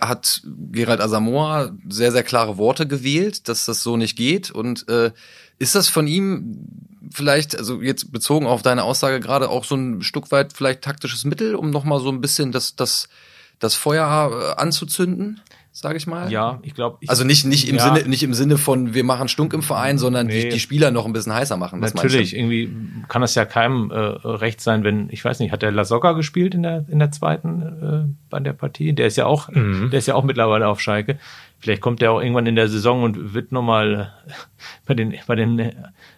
hat 0.01 0.41
Gerald 0.71 0.99
Asamoah 0.99 1.71
sehr, 1.87 2.11
sehr 2.11 2.23
klare 2.23 2.57
Worte 2.57 2.87
gewählt, 2.87 3.47
dass 3.47 3.65
das 3.65 3.83
so 3.83 3.97
nicht 3.97 4.15
geht. 4.15 4.51
Und 4.51 4.87
äh, 4.89 5.11
ist 5.59 5.75
das 5.75 5.87
von 5.87 6.07
ihm 6.07 6.67
vielleicht, 7.11 7.57
also 7.57 7.81
jetzt 7.81 8.11
bezogen 8.11 8.47
auf 8.47 8.61
deine 8.61 8.83
Aussage 8.83 9.19
gerade, 9.19 9.49
auch 9.49 9.63
so 9.63 9.75
ein 9.75 10.01
Stück 10.01 10.31
weit 10.31 10.53
vielleicht 10.53 10.81
taktisches 10.81 11.23
Mittel, 11.23 11.55
um 11.55 11.69
nochmal 11.69 11.99
so 11.99 12.09
ein 12.09 12.21
bisschen 12.21 12.51
das, 12.51 12.75
das, 12.75 13.09
das 13.59 13.75
Feuer 13.75 14.55
äh, 14.57 14.61
anzuzünden? 14.61 15.41
Sage 15.77 15.97
ich 15.97 16.07
mal. 16.07 16.31
Ja, 16.31 16.59
ich 16.63 16.73
glaube. 16.73 16.97
Also 17.05 17.23
nicht 17.23 17.45
nicht 17.45 17.69
im 17.69 17.75
ja. 17.75 17.93
Sinne 17.93 18.09
nicht 18.09 18.23
im 18.23 18.33
Sinne 18.33 18.57
von 18.57 18.95
wir 18.95 19.03
machen 19.03 19.27
Stunk 19.27 19.53
im 19.53 19.61
Verein, 19.61 19.99
sondern 19.99 20.25
nee. 20.25 20.43
die, 20.43 20.49
die 20.49 20.59
Spieler 20.59 20.89
noch 20.89 21.05
ein 21.05 21.13
bisschen 21.13 21.33
heißer 21.33 21.55
machen. 21.55 21.79
Natürlich, 21.79 22.35
irgendwie 22.35 22.73
kann 23.07 23.21
das 23.21 23.35
ja 23.35 23.45
keinem 23.45 23.91
äh, 23.91 23.95
recht 23.95 24.59
sein, 24.59 24.83
wenn 24.83 25.09
ich 25.11 25.23
weiß 25.23 25.39
nicht, 25.39 25.51
hat 25.51 25.61
der 25.61 25.71
Lasogga 25.71 26.13
gespielt 26.13 26.55
in 26.55 26.63
der 26.63 26.85
in 26.89 26.97
der 26.97 27.11
zweiten 27.11 27.61
äh, 27.61 28.13
bei 28.31 28.39
der 28.39 28.53
Partie? 28.53 28.93
Der 28.93 29.05
ist 29.05 29.17
ja 29.17 29.27
auch 29.27 29.49
mhm. 29.49 29.91
der 29.91 29.99
ist 29.99 30.07
ja 30.07 30.15
auch 30.15 30.23
mittlerweile 30.23 30.67
auf 30.67 30.81
Schalke. 30.81 31.19
Vielleicht 31.59 31.81
kommt 31.81 32.01
der 32.01 32.11
auch 32.11 32.21
irgendwann 32.21 32.47
in 32.47 32.55
der 32.55 32.69
Saison 32.69 33.03
und 33.03 33.35
wird 33.35 33.51
nochmal 33.51 34.11
äh, 34.25 34.31
bei 34.87 34.95
den 34.95 35.13
bei 35.27 35.35
den 35.35 35.73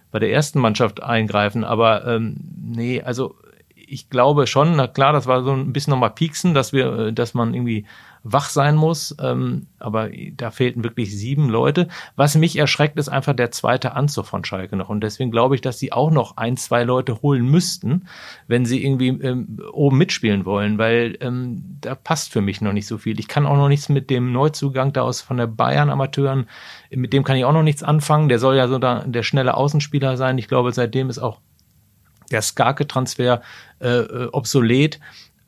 bei 0.10 0.20
der 0.20 0.32
ersten 0.32 0.60
Mannschaft 0.60 1.04
eingreifen. 1.04 1.66
Aber 1.66 2.08
ähm, 2.08 2.38
nee, 2.56 3.02
also 3.02 3.36
ich 3.76 4.10
glaube 4.10 4.48
schon, 4.48 4.76
na 4.76 4.88
klar, 4.88 5.14
das 5.14 5.26
war 5.26 5.44
so 5.44 5.52
ein 5.52 5.74
bisschen 5.74 5.92
nochmal 5.92 6.12
pieksen, 6.12 6.54
dass 6.54 6.72
wir, 6.72 6.94
äh, 6.94 7.14
dass 7.14 7.34
man 7.34 7.54
irgendwie 7.54 7.86
wach 8.24 8.50
sein 8.50 8.76
muss. 8.76 9.16
Ähm, 9.22 9.68
aber 9.80 10.10
da 10.34 10.52
fehlten 10.52 10.84
wirklich 10.84 11.16
sieben 11.16 11.50
Leute. 11.50 11.88
Was 12.16 12.36
mich 12.36 12.58
erschreckt, 12.58 12.98
ist 12.98 13.10
einfach 13.10 13.34
der 13.34 13.52
zweite 13.52 13.94
Anzug 13.94 14.26
von 14.26 14.44
Schalke 14.44 14.76
noch. 14.76 14.90
Und 14.90 15.02
deswegen 15.02 15.32
glaube 15.32 15.56
ich, 15.56 15.62
dass 15.62 15.80
sie 15.80 15.92
auch 15.92 16.12
noch 16.12 16.38
ein, 16.38 16.58
zwei 16.58 16.84
Leute 16.84 17.22
holen 17.22 17.46
müssten, 17.50 18.08
wenn 18.48 18.66
sie 18.66 18.84
irgendwie 18.84 19.10
ähm, 19.10 19.60
oben 19.72 19.98
mitspielen 19.98 20.46
wollen, 20.46 20.78
weil 20.78 21.18
ähm, 21.22 21.78
da 21.82 21.96
passt 21.96 22.32
für 22.32 22.42
mich 22.42 22.62
noch 22.62 22.74
nicht 22.74 22.88
so 22.88 22.98
viel. 22.98 23.20
Ich 23.20 23.28
kann 23.28 23.46
auch 23.46 23.58
noch 23.58 23.70
nichts 23.70 23.90
mit 23.90 24.10
dem 24.10 24.32
Neuzugang 24.32 24.94
da 24.94 25.02
aus 25.02 25.22
von 25.22 25.38
der 25.38 25.48
Bayern 25.48 25.90
Amateuren, 25.90 26.48
mit 26.92 27.14
dem 27.14 27.24
kann 27.24 27.38
ich 27.38 27.46
auch 27.46 27.54
noch 27.54 27.64
nichts 27.64 27.84
anfangen. 27.84 28.30
Der 28.30 28.40
soll 28.40 28.56
ja 28.56 28.68
so 28.68 28.80
da, 28.80 29.04
der 29.06 29.24
schnelle 29.24 29.56
Außenspieler 29.56 30.18
sein. 30.18 30.38
Ich 30.38 30.48
glaube, 30.48 30.72
seitdem 30.72 31.10
ist 31.10 31.20
auch 31.20 31.40
der 32.32 32.42
Skarke-Transfer 32.42 33.42
äh 33.80 34.26
obsolet. 34.32 35.00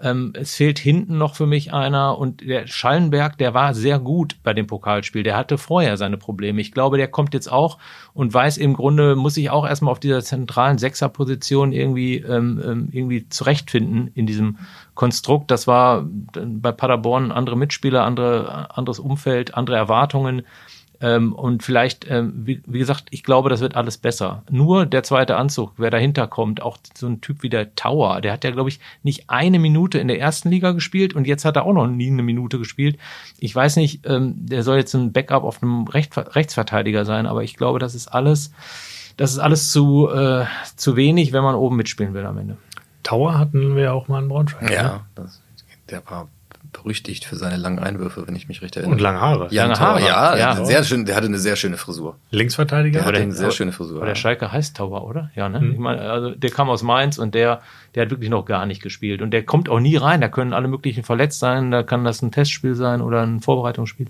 Ähm, 0.02 0.34
es 0.36 0.56
fehlt 0.56 0.80
hinten 0.80 1.18
noch 1.18 1.36
für 1.36 1.46
mich 1.46 1.74
einer 1.74 2.18
und 2.18 2.42
der 2.42 2.68
Schallenberg, 2.68 3.38
der 3.38 3.54
war 3.54 3.74
sehr 3.74 4.00
gut 4.00 4.38
bei 4.44 4.54
dem 4.54 4.68
Pokalspiel. 4.68 5.24
Der 5.24 5.38
hatte 5.38 5.58
vorher 5.58 5.98
seine 5.98 6.18
Probleme. 6.18 6.60
Ich 6.62 6.72
glaube, 6.72 6.98
der 6.98 7.08
kommt 7.08 7.34
jetzt 7.34 7.52
auch 7.52 7.78
und 8.14 8.34
weiß 8.34 8.58
im 8.58 8.74
Grunde, 8.74 9.16
muss 9.16 9.36
sich 9.36 9.50
auch 9.50 9.66
erstmal 9.66 9.92
auf 9.92 10.00
dieser 10.00 10.22
zentralen 10.22 10.78
Sechserposition 10.78 11.72
irgendwie, 11.72 12.18
ähm, 12.18 12.62
ähm 12.64 12.90
irgendwie 12.92 13.30
zurechtfinden 13.30 14.12
in 14.14 14.26
diesem 14.26 14.58
Konstrukt. 14.96 15.52
Das 15.52 15.68
war 15.68 16.06
bei 16.06 16.72
Paderborn 16.72 17.32
andere 17.32 17.58
Mitspieler, 17.58 18.04
andere, 18.04 18.76
anderes 18.76 19.00
Umfeld, 19.00 19.56
andere 19.56 19.78
Erwartungen. 19.78 20.44
Ähm, 21.02 21.34
und 21.34 21.64
vielleicht, 21.64 22.10
ähm, 22.10 22.32
wie, 22.36 22.62
wie, 22.68 22.78
gesagt, 22.78 23.08
ich 23.10 23.24
glaube, 23.24 23.50
das 23.50 23.60
wird 23.60 23.76
alles 23.76 23.98
besser. 23.98 24.44
Nur 24.52 24.86
der 24.86 25.02
zweite 25.02 25.36
Anzug, 25.36 25.74
wer 25.78 25.90
dahinter 25.90 26.28
kommt, 26.28 26.62
auch 26.62 26.78
so 26.96 27.08
ein 27.08 27.22
Typ 27.22 27.42
wie 27.42 27.50
der 27.50 27.74
Tower, 27.74 28.22
der 28.22 28.32
hat 28.34 28.44
ja, 28.44 28.52
glaube 28.52 28.70
ich, 28.70 28.80
nicht 29.02 29.30
eine 29.30 29.58
Minute 29.58 29.98
in 29.98 30.08
der 30.08 30.20
ersten 30.20 30.50
Liga 30.50 30.74
gespielt 30.74 31.16
und 31.16 31.26
jetzt 31.26 31.44
hat 31.44 31.56
er 31.56 31.66
auch 31.66 31.74
noch 31.74 31.88
nie 31.88 32.12
eine 32.12 32.22
Minute 32.22 32.60
gespielt. 32.60 33.00
Ich 33.40 33.56
weiß 33.56 33.78
nicht, 33.78 34.06
ähm, 34.06 34.36
der 34.38 34.62
soll 34.62 34.78
jetzt 34.78 34.94
ein 34.94 35.12
Backup 35.12 35.44
auf 35.44 35.64
einem 35.64 35.88
Recht, 35.88 36.16
Rechtsverteidiger 36.16 37.04
sein, 37.04 37.26
aber 37.26 37.44
ich 37.44 37.58
glaube, 37.58 37.80
das 37.80 37.96
ist 37.96 38.08
alles, 38.08 38.52
das 39.18 39.32
ist 39.32 39.40
alles 39.40 39.72
zu, 39.72 40.08
äh, 40.08 40.46
zu 40.76 40.96
wenig, 40.96 41.34
wenn 41.34 41.44
man 41.44 41.56
oben 41.56 41.78
mitspielen 41.78 42.14
will 42.14 42.26
am 42.28 42.38
Ende. 42.38 42.58
Tower 43.02 43.40
hatten 43.40 43.76
wir 43.76 43.96
auch 43.96 44.08
mal 44.08 44.22
in 44.22 44.30
Braunschweig. 44.30 44.70
Ja, 44.70 44.84
ne? 44.84 45.00
das, 45.16 45.42
der 45.90 46.04
war 46.08 46.30
berüchtigt 46.72 47.26
für 47.26 47.36
seine 47.36 47.58
langen 47.58 47.80
Einwürfe, 47.80 48.28
wenn 48.28 48.36
ich 48.36 48.48
mich 48.48 48.62
recht 48.62 48.76
erinnere. 48.76 48.94
Und 48.94 49.02
lange 49.02 49.20
Haare. 49.20 49.48
Ja, 49.52 49.66
lange 49.66 49.80
Haare. 49.80 50.00
Ja, 50.02 50.36
ja, 50.36 50.56
ja. 50.56 50.66
Sehr 50.66 50.84
schön, 50.84 51.06
der 51.06 51.16
hatte 51.16 51.28
eine 51.28 51.40
sehr 51.40 51.56
schöne 51.56 51.78
Frisur. 51.78 52.18
Linksverteidiger? 52.32 53.00
Der 53.00 53.06
hatte 53.06 53.14
der, 53.14 53.24
eine 53.24 53.34
sehr 53.34 53.52
schöne 53.52 53.72
Frisur. 53.72 53.98
Aber 53.98 54.06
der 54.06 54.16
Schalke 54.16 54.52
heißt 54.52 54.78
Tauber, 54.78 55.04
oder? 55.06 55.32
Ja, 55.36 55.50
ne? 55.50 55.60
Mhm. 55.60 55.72
Ich 55.74 55.80
meine, 55.80 56.02
also 56.02 56.32
der 56.32 56.50
kam 56.50 56.70
aus 56.70 56.84
Mainz 56.84 57.18
und 57.18 57.36
der, 57.36 57.62
der 57.96 58.04
hat 58.04 58.12
wirklich 58.12 58.30
noch 58.30 58.46
gar 58.46 58.66
nicht 58.66 58.82
gespielt. 58.82 59.22
Und 59.22 59.32
der 59.32 59.44
kommt 59.44 59.70
auch 59.70 59.80
nie 59.80 59.98
rein. 59.98 60.22
Da 60.22 60.30
können 60.30 60.54
alle 60.54 60.68
möglichen 60.68 61.04
verletzt 61.04 61.40
sein. 61.40 61.72
Da 61.72 61.84
kann 61.84 62.04
das 62.04 62.22
ein 62.22 62.32
Testspiel 62.32 62.76
sein 62.76 63.02
oder 63.02 63.22
ein 63.24 63.42
Vorbereitungsspiel. 63.42 64.08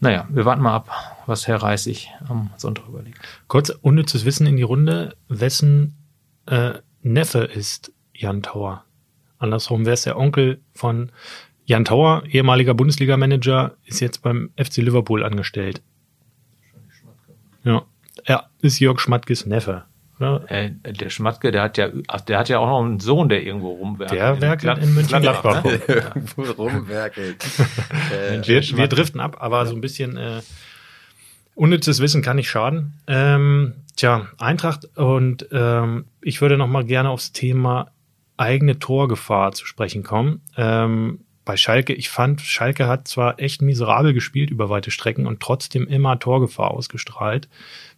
Naja, 0.00 0.26
wir 0.30 0.44
warten 0.44 0.62
mal 0.62 0.74
ab, 0.74 0.90
was 1.26 1.46
Herr 1.46 1.62
Reissig 1.62 2.08
am 2.28 2.50
Sonntag 2.56 2.88
überlegt. 2.88 3.18
Kurz 3.46 3.70
unnützes 3.70 4.24
Wissen 4.24 4.46
in 4.46 4.56
die 4.56 4.62
Runde. 4.62 5.14
Wessen 5.28 5.94
äh, 6.46 6.72
Neffe 7.02 7.38
ist 7.38 7.92
Jan 8.12 8.42
Tauer? 8.42 8.84
Andersrum, 9.38 9.86
wer 9.86 9.94
ist 9.94 10.06
der 10.06 10.16
Onkel 10.16 10.60
von 10.72 11.10
Jan 11.64 11.84
Tauer, 11.84 12.24
ehemaliger 12.28 12.74
Bundesliga-Manager, 12.74 13.76
ist 13.84 14.00
jetzt 14.00 14.22
beim 14.22 14.50
FC 14.56 14.78
Liverpool 14.78 15.24
angestellt. 15.24 15.80
Ja, 17.64 17.84
er 18.24 18.48
ist 18.60 18.80
Jörg 18.80 18.98
Schmattkes 19.00 19.46
Neffe. 19.46 19.84
Äh, 20.46 20.70
der 20.84 21.10
Schmatke, 21.10 21.50
der 21.50 21.62
hat 21.62 21.78
ja, 21.78 21.88
ach, 22.06 22.20
der 22.20 22.38
hat 22.38 22.48
ja 22.48 22.58
auch 22.58 22.68
noch 22.68 22.84
einen 22.84 23.00
Sohn, 23.00 23.28
der 23.28 23.42
irgendwo 23.42 23.72
rumwerkelt. 23.72 24.20
Der 24.20 24.40
werkelt 24.40 24.78
in 24.78 24.94
Mönchengladbach. 24.94 25.64
ne? 25.64 25.80
Irgendwo 25.88 26.42
rumwerkelt. 26.62 27.44
äh, 28.12 28.46
Wir, 28.46 28.62
wir 28.62 28.86
driften 28.86 29.20
ab, 29.20 29.38
aber 29.40 29.66
so 29.66 29.74
ein 29.74 29.80
bisschen 29.80 30.16
äh, 30.16 30.40
unnützes 31.54 32.00
Wissen 32.00 32.22
kann 32.22 32.36
nicht 32.36 32.48
schaden. 32.50 32.94
Ähm, 33.08 33.74
tja, 33.96 34.28
Eintracht 34.38 34.96
und 34.96 35.48
ähm, 35.50 36.04
ich 36.20 36.40
würde 36.40 36.56
noch 36.56 36.68
mal 36.68 36.84
gerne 36.84 37.10
aufs 37.10 37.32
Thema 37.32 37.90
eigene 38.36 38.78
Torgefahr 38.78 39.52
zu 39.52 39.66
sprechen 39.66 40.04
kommen. 40.04 40.42
Ähm, 40.56 41.20
bei 41.44 41.56
Schalke, 41.56 41.92
ich 41.92 42.08
fand, 42.08 42.40
Schalke 42.40 42.86
hat 42.86 43.08
zwar 43.08 43.40
echt 43.40 43.62
miserabel 43.62 44.12
gespielt 44.12 44.50
über 44.50 44.70
weite 44.70 44.90
Strecken 44.90 45.26
und 45.26 45.40
trotzdem 45.40 45.88
immer 45.88 46.18
Torgefahr 46.18 46.70
ausgestrahlt, 46.70 47.48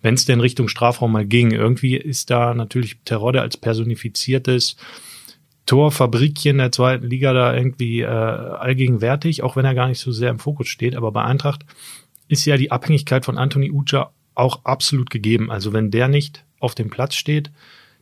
wenn 0.00 0.14
es 0.14 0.24
denn 0.24 0.40
Richtung 0.40 0.68
Strafraum 0.68 1.12
mal 1.12 1.26
ging. 1.26 1.50
Irgendwie 1.50 1.96
ist 1.96 2.30
da 2.30 2.54
natürlich 2.54 2.96
Terodde 3.04 3.42
als 3.42 3.56
personifiziertes 3.56 4.76
Torfabrikchen 5.66 6.58
der 6.58 6.72
zweiten 6.72 7.06
Liga 7.06 7.32
da 7.32 7.54
irgendwie 7.54 8.00
äh, 8.00 8.06
allgegenwärtig, 8.06 9.42
auch 9.42 9.56
wenn 9.56 9.64
er 9.64 9.74
gar 9.74 9.88
nicht 9.88 10.00
so 10.00 10.12
sehr 10.12 10.30
im 10.30 10.38
Fokus 10.38 10.68
steht. 10.68 10.96
Aber 10.96 11.12
bei 11.12 11.24
Eintracht 11.24 11.64
ist 12.28 12.44
ja 12.46 12.56
die 12.56 12.70
Abhängigkeit 12.70 13.24
von 13.24 13.38
Anthony 13.38 13.70
Ucha 13.70 14.10
auch 14.34 14.64
absolut 14.64 15.10
gegeben. 15.10 15.50
Also 15.50 15.72
wenn 15.72 15.90
der 15.90 16.08
nicht 16.08 16.44
auf 16.60 16.74
dem 16.74 16.90
Platz 16.90 17.14
steht, 17.14 17.50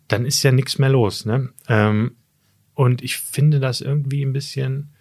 dann 0.09 0.25
ist 0.25 0.43
ja 0.43 0.53
nichts 0.53 0.79
mehr 0.79 0.89
los. 0.89 1.25
Ne? 1.25 1.51
Ähm, 1.69 2.17
und 2.75 3.03
ich 3.03 3.17
finde 3.19 3.61
das 3.61 3.81
irgendwie 3.81 4.25
ein 4.25 4.33
bisschen 4.33 4.92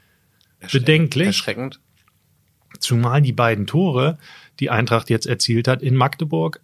bedenklich. 0.72 1.28
Erschreckend. 1.28 1.80
Zumal 2.80 3.22
die 3.22 3.34
beiden 3.34 3.68
Tore, 3.68 4.18
die 4.60 4.70
Eintracht 4.70 5.10
jetzt 5.10 5.28
erzielt 5.28 5.68
hat 5.68 5.82
in 5.82 5.96
Magdeburg, 5.96 6.62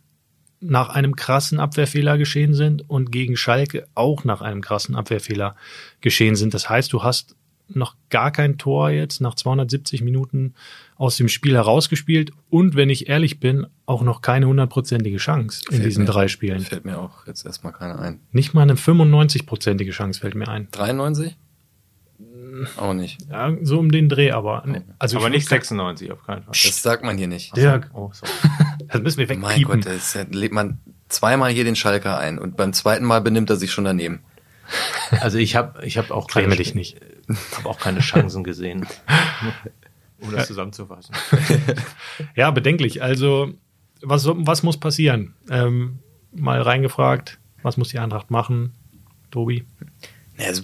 nach 0.60 0.90
einem 0.90 1.16
krassen 1.16 1.60
Abwehrfehler 1.60 2.18
geschehen 2.18 2.54
sind 2.56 2.90
und 2.90 3.12
gegen 3.12 3.38
Schalke 3.38 3.88
auch 3.94 4.24
nach 4.24 4.42
einem 4.42 4.62
krassen 4.62 4.96
Abwehrfehler 4.96 5.56
geschehen 6.02 6.36
sind. 6.36 6.54
Das 6.56 6.68
heißt, 6.70 6.92
du 6.94 7.04
hast 7.04 7.36
noch 7.70 7.96
gar 8.10 8.32
kein 8.32 8.58
Tor 8.58 8.90
jetzt 8.90 9.20
nach 9.20 9.36
270 9.36 10.02
Minuten 10.02 10.54
aus 10.96 11.18
dem 11.18 11.28
Spiel 11.28 11.54
herausgespielt 11.54 12.32
und 12.50 12.76
wenn 12.76 12.90
ich 12.90 13.10
ehrlich 13.10 13.40
bin, 13.42 13.68
auch 13.86 14.02
noch 14.04 14.22
keine 14.22 14.48
hundertprozentige 14.48 15.18
Chance 15.18 15.64
in 15.70 15.76
Fällt 15.76 15.86
diesen 15.86 16.06
mir- 16.06 16.10
drei 16.12 16.28
Spielen. 16.30 16.62
Fällt 16.62 16.86
mir 16.86 16.98
auch 16.98 17.28
jetzt 17.28 17.46
erstmal 17.46 17.74
keine 17.74 18.00
ein. 18.00 18.22
Nicht 18.32 18.54
mal 18.54 18.62
eine 18.64 18.76
95-prozentige 18.76 19.92
Chance 19.92 20.22
fällt 20.22 20.36
mir 20.36 20.48
ein. 20.48 20.70
93? 20.72 21.36
Auch 22.78 22.94
nicht. 22.94 23.18
Ja, 23.30 23.56
so 23.62 23.80
um 23.80 23.92
den 23.92 24.10
Dreh, 24.10 24.32
aber 24.32 24.64
also 25.00 25.18
Aber 25.18 25.28
ich- 25.28 25.34
nicht 25.34 25.50
96 25.50 26.12
auf 26.12 26.24
keinen 26.26 26.44
Fall. 26.44 26.54
Das 26.64 26.82
sagt 26.82 27.04
man 27.04 27.18
hier 27.18 27.28
nicht. 27.28 27.56
Dirk, 27.56 27.90
Oh, 27.94 28.12
sorry. 28.14 28.32
das 28.88 29.02
müssen 29.02 29.18
wir 29.20 29.28
Mein 29.38 29.42
wegpiepen. 29.60 29.82
Gott, 29.82 29.86
da 29.86 29.92
ist 29.92 30.14
ja, 30.14 30.24
lebt 30.30 30.54
man 30.54 30.80
zweimal 31.10 31.52
hier 31.52 31.64
den 31.64 31.76
Schalker 31.76 32.18
ein 32.18 32.38
und 32.40 32.58
beim 32.58 32.74
zweiten 32.74 33.06
Mal 33.06 33.22
benimmt 33.22 33.50
er 33.50 33.56
sich 33.56 33.72
schon 33.72 33.84
daneben. 33.86 34.20
Also 35.22 35.38
ich 35.38 35.56
habe 35.56 35.86
ich 35.86 35.98
hab 35.98 36.12
auch 36.12 36.28
keine, 36.28 36.56
dich 36.58 36.76
nicht. 36.76 36.98
habe 37.56 37.70
auch 37.70 37.80
keine 37.80 38.02
Chancen 38.02 38.44
gesehen. 38.44 38.86
Um 40.20 40.32
das 40.34 40.48
zusammenzufassen. 40.48 41.16
Ja, 42.36 42.52
bedenklich. 42.52 43.02
Also, 43.02 43.54
was, 44.02 44.26
was 44.28 44.64
muss 44.64 44.78
passieren? 44.78 45.36
Ähm, 45.50 46.00
mal 46.34 46.62
reingefragt, 46.62 47.40
was 47.64 47.78
muss 47.78 47.88
die 47.90 48.00
Eintracht 48.00 48.30
machen? 48.30 48.74
Tobi? 49.32 49.64
Also, 50.38 50.64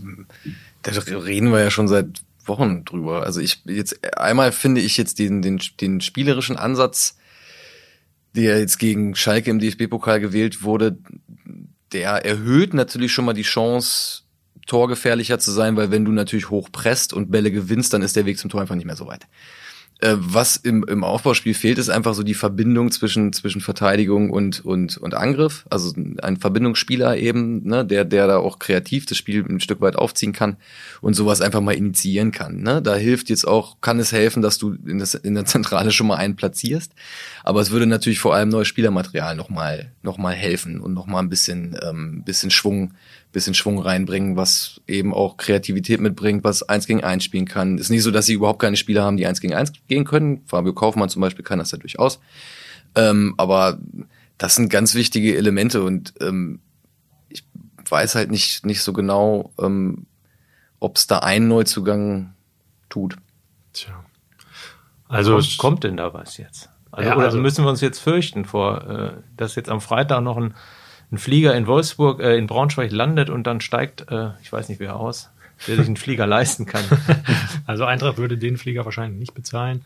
da 0.84 0.92
reden 0.92 1.52
wir 1.52 1.60
ja 1.60 1.72
schon 1.72 1.88
seit 1.88 2.22
Wochen 2.46 2.86
drüber. 2.86 3.24
Also 3.24 3.40
ich 3.40 3.62
jetzt 3.66 4.18
einmal 4.18 4.52
finde 4.52 4.82
ich 4.82 4.98
jetzt 4.98 5.20
den, 5.20 5.42
den, 5.42 5.62
den 5.80 6.02
spielerischen 6.02 6.58
Ansatz, 6.58 7.18
der 8.36 8.60
jetzt 8.60 8.80
gegen 8.80 9.16
Schalke 9.16 9.50
im 9.52 9.60
DFB-Pokal 9.60 10.20
gewählt 10.20 10.64
wurde, 10.64 10.98
der 11.92 12.26
erhöht 12.26 12.74
natürlich 12.74 13.12
schon 13.12 13.26
mal 13.26 13.34
die 13.34 13.44
Chance, 13.44 14.24
torgefährlicher 14.66 15.40
zu 15.40 15.52
sein, 15.52 15.76
weil 15.76 15.92
wenn 15.92 16.06
du 16.06 16.12
natürlich 16.12 16.50
hoch 16.50 16.70
presst 16.72 17.14
und 17.14 17.32
Bälle 17.32 17.52
gewinnst, 17.52 17.94
dann 17.94 18.02
ist 18.02 18.16
der 18.16 18.26
Weg 18.26 18.40
zum 18.40 18.50
Tor 18.50 18.62
einfach 18.62 18.76
nicht 18.76 18.86
mehr 18.86 18.96
so 18.96 19.08
weit. 19.08 19.28
Äh, 20.04 20.18
was 20.20 20.58
im, 20.58 20.84
im 20.84 21.06
Aufbauspiel 21.06 21.54
fehlt, 21.54 21.78
ist 21.78 21.88
einfach 21.88 22.14
so 22.14 22.24
die 22.24 22.34
Verbindung 22.34 22.92
zwischen, 22.92 23.32
zwischen 23.32 23.62
Verteidigung 23.62 24.32
und, 24.32 24.66
und, 24.66 24.98
und 24.98 25.14
Angriff. 25.14 25.66
Also 25.70 25.94
ein 26.22 26.36
Verbindungsspieler 26.36 27.16
eben, 27.16 27.66
ne, 27.66 27.86
der, 27.86 28.04
der 28.04 28.28
da 28.28 28.38
auch 28.38 28.60
kreativ 28.60 29.06
das 29.06 29.18
Spiel 29.18 29.46
ein 29.48 29.62
Stück 29.62 29.80
weit 29.80 29.96
aufziehen 29.96 30.34
kann 30.34 30.58
und 31.00 31.14
sowas 31.14 31.40
einfach 31.40 31.62
mal 31.62 31.76
initiieren 31.76 32.32
kann. 32.32 32.64
Ne? 32.64 32.82
Da 32.82 32.96
hilft 32.96 33.30
jetzt 33.30 33.48
auch, 33.48 33.80
kann 33.80 33.98
es 33.98 34.12
helfen, 34.12 34.42
dass 34.42 34.58
du 34.58 34.76
in, 34.86 35.00
das, 35.00 35.14
in 35.14 35.36
der 35.36 35.46
Zentrale 35.46 35.92
schon 35.92 36.08
mal 36.08 36.18
einen 36.18 36.36
platzierst. 36.36 36.92
Aber 37.46 37.62
es 37.62 37.72
würde 37.72 37.86
natürlich 37.86 38.20
vor 38.20 38.36
allem 38.36 38.50
neues 38.50 38.68
Spielermaterial 38.68 39.38
nochmal 39.38 39.94
noch 40.02 40.18
mal 40.18 40.34
helfen 40.34 40.82
und 40.82 40.94
nochmal 40.94 41.24
ein 41.24 41.30
bisschen, 41.30 41.78
ähm, 41.82 42.24
bisschen 42.26 42.52
Schwung, 42.52 42.94
bisschen 43.32 43.54
Schwung 43.54 43.80
reinbringen, 43.80 44.36
was 44.36 44.82
eben 44.88 45.14
auch 45.14 45.38
Kreativität 45.38 46.00
mitbringt, 46.00 46.44
was 46.44 46.64
eins 46.64 46.88
gegen 46.88 47.04
eins 47.04 47.24
spielen 47.24 47.46
kann. 47.46 47.78
Ist 47.78 47.90
nicht 47.90 48.04
so, 48.04 48.12
dass 48.12 48.26
sie 48.26 48.34
überhaupt 48.34 48.62
keine 48.62 48.76
Spieler 48.76 49.04
haben, 49.04 49.18
die 49.18 49.26
eins 49.26 49.42
gegen 49.42 49.56
eins 49.56 49.72
gehen 49.94 50.06
können. 50.06 50.44
Fabio 50.46 50.74
Kaufmann 50.74 51.10
zum 51.10 51.22
Beispiel 51.22 51.46
kann 51.46 51.60
das 51.60 51.72
ja 51.72 51.78
durchaus. 51.78 52.20
Ähm, 52.96 53.34
aber 53.38 53.78
das 54.38 54.56
sind 54.56 54.70
ganz 54.70 54.96
wichtige 54.96 55.36
Elemente 55.38 55.84
und 55.84 56.14
ähm, 56.22 56.60
ich 57.30 57.44
weiß 57.90 58.16
halt 58.16 58.32
nicht, 58.32 58.66
nicht 58.66 58.82
so 58.82 58.94
genau, 58.94 59.52
ähm, 59.60 60.06
ob 60.80 60.98
es 60.98 61.08
da 61.08 61.20
einen 61.20 61.48
Neuzugang 61.48 62.34
tut. 62.90 63.16
Tja. 63.74 64.04
Also, 65.08 65.34
Kommt, 65.36 65.58
kommt 65.58 65.84
denn 65.84 65.98
da 65.98 66.14
was 66.14 66.38
jetzt? 66.38 66.70
Also, 66.92 67.10
Ja, 67.10 67.16
oder 67.16 67.26
also- 67.26 67.38
müssen 67.40 67.64
wir 67.66 67.70
uns 67.70 67.82
jetzt 67.82 68.00
fürchten 68.00 68.46
vor, 68.46 68.88
äh, 68.88 69.12
dass 69.38 69.56
jetzt 69.56 69.70
am 69.70 69.82
Freitag 69.82 70.22
noch 70.22 70.38
ein, 70.38 70.54
ein 71.12 71.18
Flieger 71.18 71.56
in 71.56 71.68
Wolfsburg, 71.68 72.20
äh, 72.20 72.36
in 72.38 72.48
Braunschweig 72.48 72.92
landet 72.92 73.30
und 73.30 73.46
dann 73.46 73.62
steigt, 73.62 74.10
äh, 74.12 74.32
ich 74.42 74.52
weiß 74.52 74.70
nicht 74.70 74.80
wer 74.80 74.96
aus, 74.96 75.30
der 75.68 75.78
sich 75.78 75.86
einen 75.86 75.98
Flieger 75.98 76.28
leisten 76.28 76.66
kann. 76.66 76.84
also 77.66 77.86
Eintracht 77.86 78.18
würde 78.18 78.38
den 78.38 78.58
Flieger 78.58 78.86
wahrscheinlich 78.86 79.20
nicht 79.20 79.34
bezahlen. 79.34 79.86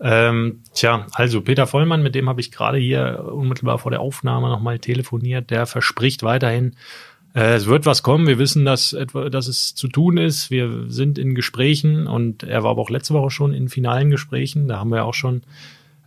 Ähm, 0.00 0.62
tja, 0.74 1.06
also 1.12 1.42
Peter 1.42 1.66
Vollmann, 1.66 2.02
mit 2.02 2.14
dem 2.14 2.28
habe 2.28 2.40
ich 2.40 2.50
gerade 2.50 2.78
hier 2.78 3.24
unmittelbar 3.32 3.78
vor 3.78 3.90
der 3.90 4.00
Aufnahme 4.00 4.48
nochmal 4.48 4.78
telefoniert, 4.78 5.50
der 5.50 5.66
verspricht 5.66 6.22
weiterhin, 6.22 6.74
äh, 7.34 7.54
es 7.54 7.66
wird 7.66 7.86
was 7.86 8.02
kommen. 8.02 8.26
Wir 8.26 8.38
wissen, 8.38 8.64
dass, 8.64 8.92
etwa, 8.92 9.30
dass 9.30 9.46
es 9.46 9.74
zu 9.74 9.88
tun 9.88 10.18
ist. 10.18 10.50
Wir 10.50 10.86
sind 10.88 11.18
in 11.18 11.34
Gesprächen 11.34 12.06
und 12.06 12.42
er 12.42 12.62
war 12.62 12.72
aber 12.72 12.82
auch 12.82 12.90
letzte 12.90 13.14
Woche 13.14 13.30
schon 13.30 13.54
in 13.54 13.68
finalen 13.68 14.10
Gesprächen. 14.10 14.68
Da 14.68 14.78
haben 14.78 14.90
wir 14.90 15.04
auch 15.04 15.14
schon 15.14 15.42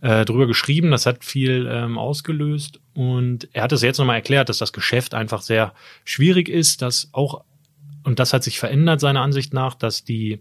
äh, 0.02 0.24
drüber 0.24 0.46
geschrieben. 0.46 0.90
Das 0.90 1.06
hat 1.06 1.24
viel 1.24 1.68
ähm, 1.70 1.98
ausgelöst. 1.98 2.80
Und 2.94 3.48
er 3.52 3.64
hat 3.64 3.72
es 3.72 3.82
jetzt 3.82 3.98
nochmal 3.98 4.16
erklärt, 4.16 4.48
dass 4.48 4.58
das 4.58 4.72
Geschäft 4.72 5.14
einfach 5.14 5.42
sehr 5.42 5.72
schwierig 6.04 6.48
ist, 6.48 6.82
dass 6.82 7.08
auch 7.12 7.42
und 8.06 8.20
das 8.20 8.32
hat 8.32 8.44
sich 8.44 8.60
verändert 8.60 9.00
seiner 9.00 9.20
Ansicht 9.20 9.52
nach, 9.52 9.74
dass 9.74 10.04
die, 10.04 10.40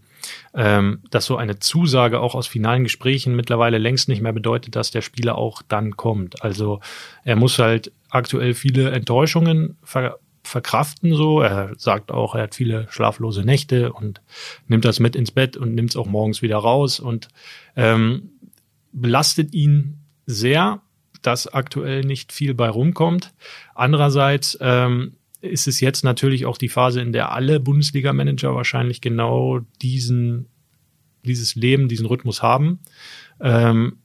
ähm, 0.54 1.02
dass 1.10 1.26
so 1.26 1.36
eine 1.36 1.58
Zusage 1.58 2.20
auch 2.20 2.36
aus 2.36 2.46
finalen 2.46 2.84
Gesprächen 2.84 3.36
mittlerweile 3.36 3.80
längst 3.80 4.08
nicht 4.08 4.22
mehr 4.22 4.34
bedeutet, 4.34 4.76
dass 4.76 4.92
der 4.92 5.02
Spieler 5.02 5.36
auch 5.36 5.64
dann 5.64 5.98
kommt. 5.98 6.44
Also 6.44 6.80
er 7.24 7.36
muss 7.36 7.58
halt 7.58 7.92
aktuell 8.10 8.54
viele 8.54 8.92
Enttäuschungen 8.92 9.78
ver 9.84 10.20
verkraften 10.44 11.16
so. 11.16 11.42
Er 11.42 11.72
sagt 11.76 12.12
auch, 12.12 12.36
er 12.36 12.44
hat 12.44 12.54
viele 12.54 12.86
schlaflose 12.92 13.44
Nächte 13.44 13.92
und 13.92 14.22
nimmt 14.68 14.86
das 14.86 15.00
mit 15.00 15.16
ins 15.16 15.32
Bett 15.32 15.58
und 15.58 15.74
nimmt 15.74 15.90
es 15.90 15.96
auch 15.96 16.06
morgens 16.06 16.44
wieder 16.44 16.58
raus 16.58 17.00
und 17.00 17.30
ähm, 17.76 18.30
belastet 18.92 19.56
ihn 19.56 20.02
sehr, 20.28 20.82
dass 21.24 21.52
aktuell 21.52 22.02
nicht 22.02 22.32
viel 22.32 22.54
bei 22.54 22.70
rumkommt. 22.70 23.34
Andererseits 23.74 24.56
ähm, 24.62 25.16
ist 25.46 25.68
es 25.68 25.80
jetzt 25.80 26.04
natürlich 26.04 26.46
auch 26.46 26.58
die 26.58 26.70
Phase, 26.70 27.02
in 27.02 27.12
der 27.12 27.32
alle 27.32 27.60
Bundesliga-Manager 27.60 28.56
wahrscheinlich 28.56 29.02
genau 29.02 29.62
diesen, 29.82 30.48
dieses 31.24 31.56
Leben, 31.56 31.88
diesen 31.88 32.06
Rhythmus 32.06 32.42
haben. 32.42 32.80
Ähm, 33.40 33.98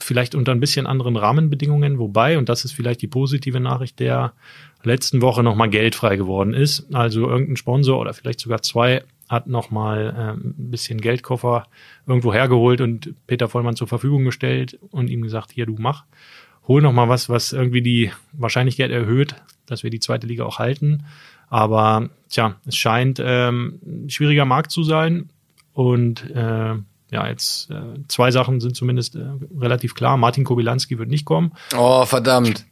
vielleicht 0.00 0.34
unter 0.34 0.52
ein 0.52 0.60
bisschen 0.60 0.86
anderen 0.86 1.16
Rahmenbedingungen, 1.16 1.98
wobei, 1.98 2.38
und 2.38 2.48
das 2.48 2.64
ist 2.64 2.72
vielleicht 2.72 3.02
die 3.02 3.06
positive 3.06 3.60
Nachricht 3.60 3.98
der 3.98 4.34
letzten 4.82 5.22
Woche 5.22 5.42
nochmal 5.42 5.70
Geld 5.70 5.94
frei 5.94 6.16
geworden 6.16 6.54
ist. 6.54 6.86
Also 6.94 7.28
irgendein 7.28 7.56
Sponsor 7.56 7.98
oder 7.98 8.14
vielleicht 8.14 8.40
sogar 8.40 8.62
zwei 8.62 9.02
hat 9.28 9.48
nochmal 9.48 10.14
ähm, 10.16 10.54
ein 10.58 10.70
bisschen 10.70 11.00
Geldkoffer 11.00 11.66
irgendwo 12.06 12.32
hergeholt 12.32 12.80
und 12.80 13.14
Peter 13.26 13.48
Vollmann 13.48 13.74
zur 13.74 13.88
Verfügung 13.88 14.24
gestellt 14.24 14.78
und 14.90 15.10
ihm 15.10 15.22
gesagt, 15.22 15.50
hier, 15.52 15.66
du 15.66 15.74
mach, 15.78 16.04
hol 16.68 16.80
nochmal 16.80 17.08
was, 17.08 17.28
was 17.28 17.52
irgendwie 17.52 17.82
die 17.82 18.12
Wahrscheinlichkeit 18.32 18.90
erhöht, 18.90 19.34
dass 19.66 19.82
wir 19.82 19.90
die 19.90 20.00
zweite 20.00 20.26
Liga 20.26 20.44
auch 20.44 20.58
halten. 20.58 21.04
Aber 21.48 22.08
tja, 22.28 22.56
es 22.66 22.76
scheint 22.76 23.20
ähm, 23.22 23.78
ein 23.84 24.10
schwieriger 24.10 24.44
Markt 24.44 24.70
zu 24.72 24.82
sein. 24.82 25.30
Und 25.72 26.28
äh, 26.30 26.74
ja, 27.10 27.28
jetzt 27.28 27.70
äh, 27.70 27.74
zwei 28.08 28.30
Sachen 28.30 28.60
sind 28.60 28.74
zumindest 28.74 29.14
äh, 29.16 29.24
relativ 29.58 29.94
klar. 29.94 30.16
Martin 30.16 30.44
Kobilanski 30.44 30.98
wird 30.98 31.08
nicht 31.08 31.24
kommen. 31.24 31.52
Oh, 31.76 32.04
verdammt. 32.04 32.64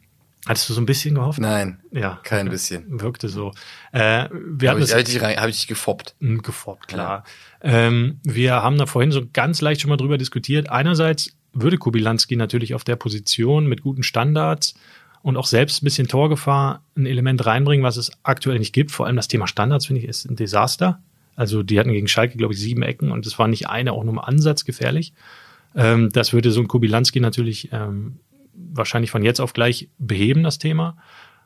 Hattest 0.47 0.69
du 0.69 0.73
so 0.73 0.81
ein 0.81 0.85
bisschen 0.85 1.15
gehofft? 1.15 1.39
Nein, 1.39 1.79
Ja. 1.91 2.19
kein 2.23 2.49
bisschen. 2.49 3.01
Wirkte 3.01 3.29
so. 3.29 3.51
Äh, 3.93 4.29
wir 4.31 4.69
Habe 4.69 4.81
ich, 4.81 4.91
hab 4.93 4.99
ich, 4.99 5.21
rein- 5.21 5.37
hab 5.39 5.49
ich 5.49 5.65
gefoppt. 5.67 6.15
Mm, 6.19 6.37
Gefoppt, 6.39 6.87
klar. 6.87 7.23
Ähm, 7.61 8.19
wir 8.23 8.53
haben 8.61 8.77
da 8.77 8.85
vorhin 8.85 9.11
so 9.11 9.23
ganz 9.33 9.61
leicht 9.61 9.81
schon 9.81 9.89
mal 9.89 9.97
drüber 9.97 10.19
diskutiert. 10.19 10.69
Einerseits 10.69 11.35
würde 11.53 11.77
Kubilanski 11.79 12.35
natürlich 12.35 12.75
auf 12.75 12.83
der 12.83 12.95
Position 12.95 13.65
mit 13.65 13.81
guten 13.81 14.03
Standards 14.03 14.75
und 15.25 15.37
auch 15.37 15.47
selbst 15.47 15.81
ein 15.81 15.85
bisschen 15.85 16.07
Torgefahr 16.07 16.83
ein 16.95 17.07
Element 17.07 17.47
reinbringen, 17.47 17.83
was 17.83 17.97
es 17.97 18.11
aktuell 18.21 18.59
nicht 18.59 18.73
gibt. 18.73 18.91
Vor 18.91 19.07
allem 19.07 19.15
das 19.15 19.27
Thema 19.27 19.47
Standards, 19.47 19.87
finde 19.87 20.03
ich, 20.03 20.07
ist 20.07 20.29
ein 20.29 20.35
Desaster. 20.35 21.01
Also 21.35 21.63
die 21.63 21.79
hatten 21.79 21.91
gegen 21.91 22.07
Schalke, 22.07 22.37
glaube 22.37 22.53
ich, 22.53 22.59
sieben 22.59 22.83
Ecken 22.83 23.11
und 23.11 23.25
es 23.25 23.39
war 23.39 23.47
nicht 23.47 23.67
eine 23.67 23.93
auch 23.93 24.03
nur 24.03 24.13
im 24.13 24.19
Ansatz 24.19 24.65
gefährlich. 24.65 25.13
Ähm, 25.75 26.11
das 26.11 26.31
würde 26.31 26.51
so 26.51 26.61
ein 26.61 26.67
Kubilanski 26.67 27.21
natürlich 27.21 27.69
ähm, 27.71 28.19
wahrscheinlich 28.53 29.09
von 29.09 29.23
jetzt 29.23 29.39
auf 29.39 29.53
gleich 29.53 29.89
beheben, 29.97 30.43
das 30.43 30.59
Thema. 30.59 30.95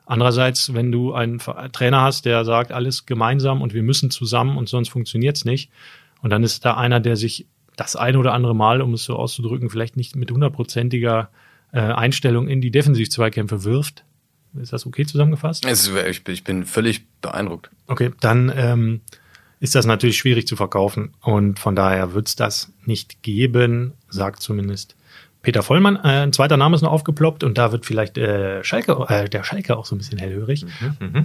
Andererseits, 0.04 0.74
wenn 0.74 0.92
du 0.92 1.14
einen 1.14 1.38
Trainer 1.72 2.02
hast, 2.02 2.26
der 2.26 2.44
sagt, 2.44 2.72
alles 2.72 3.06
gemeinsam 3.06 3.62
und 3.62 3.72
wir 3.72 3.82
müssen 3.82 4.10
zusammen 4.10 4.58
und 4.58 4.68
sonst 4.68 4.90
funktioniert's 4.90 5.46
nicht. 5.46 5.70
Und 6.20 6.28
dann 6.28 6.44
ist 6.44 6.66
da 6.66 6.76
einer, 6.76 7.00
der 7.00 7.16
sich 7.16 7.46
das 7.76 7.96
eine 7.96 8.18
oder 8.18 8.34
andere 8.34 8.54
Mal, 8.54 8.82
um 8.82 8.92
es 8.92 9.04
so 9.04 9.16
auszudrücken, 9.16 9.70
vielleicht 9.70 9.96
nicht 9.96 10.16
mit 10.16 10.30
hundertprozentiger 10.30 11.30
äh, 11.72 11.80
Einstellung 11.80 12.48
in 12.48 12.60
die 12.60 12.70
Defensiv-Zweikämpfe 12.70 13.64
wirft. 13.64 14.04
Ist 14.60 14.72
das 14.72 14.84
okay 14.86 15.06
zusammengefasst? 15.06 15.64
Es, 15.66 15.86
ist- 15.88 15.96
ich, 16.08 16.24
bin- 16.24 16.34
ich 16.34 16.44
bin 16.44 16.64
völlig 16.64 17.06
beeindruckt. 17.20 17.70
Okay, 17.86 18.10
dann 18.20 18.52
ähm, 18.56 19.00
ist 19.60 19.74
das 19.74 19.86
natürlich 19.86 20.18
schwierig 20.18 20.46
zu 20.48 20.56
verkaufen 20.56 21.12
und 21.20 21.58
von 21.58 21.76
daher 21.76 22.14
wird's 22.14 22.34
das 22.34 22.72
nicht 22.84 23.22
geben, 23.22 23.92
sagt 24.08 24.40
zumindest 24.42 24.96
Peter 25.42 25.62
Vollmann. 25.62 25.96
Äh, 25.96 26.22
ein 26.24 26.32
zweiter 26.32 26.56
Name 26.56 26.74
ist 26.74 26.82
noch 26.82 26.90
aufgeploppt 26.92 27.44
und 27.44 27.56
da 27.58 27.70
wird 27.72 27.86
vielleicht 27.86 28.18
äh, 28.18 28.62
Schalke, 28.64 28.92
äh, 29.08 29.28
der 29.28 29.44
Schalke 29.44 29.76
auch 29.76 29.86
so 29.86 29.94
ein 29.94 29.98
bisschen 29.98 30.18
hellhörig. 30.18 30.66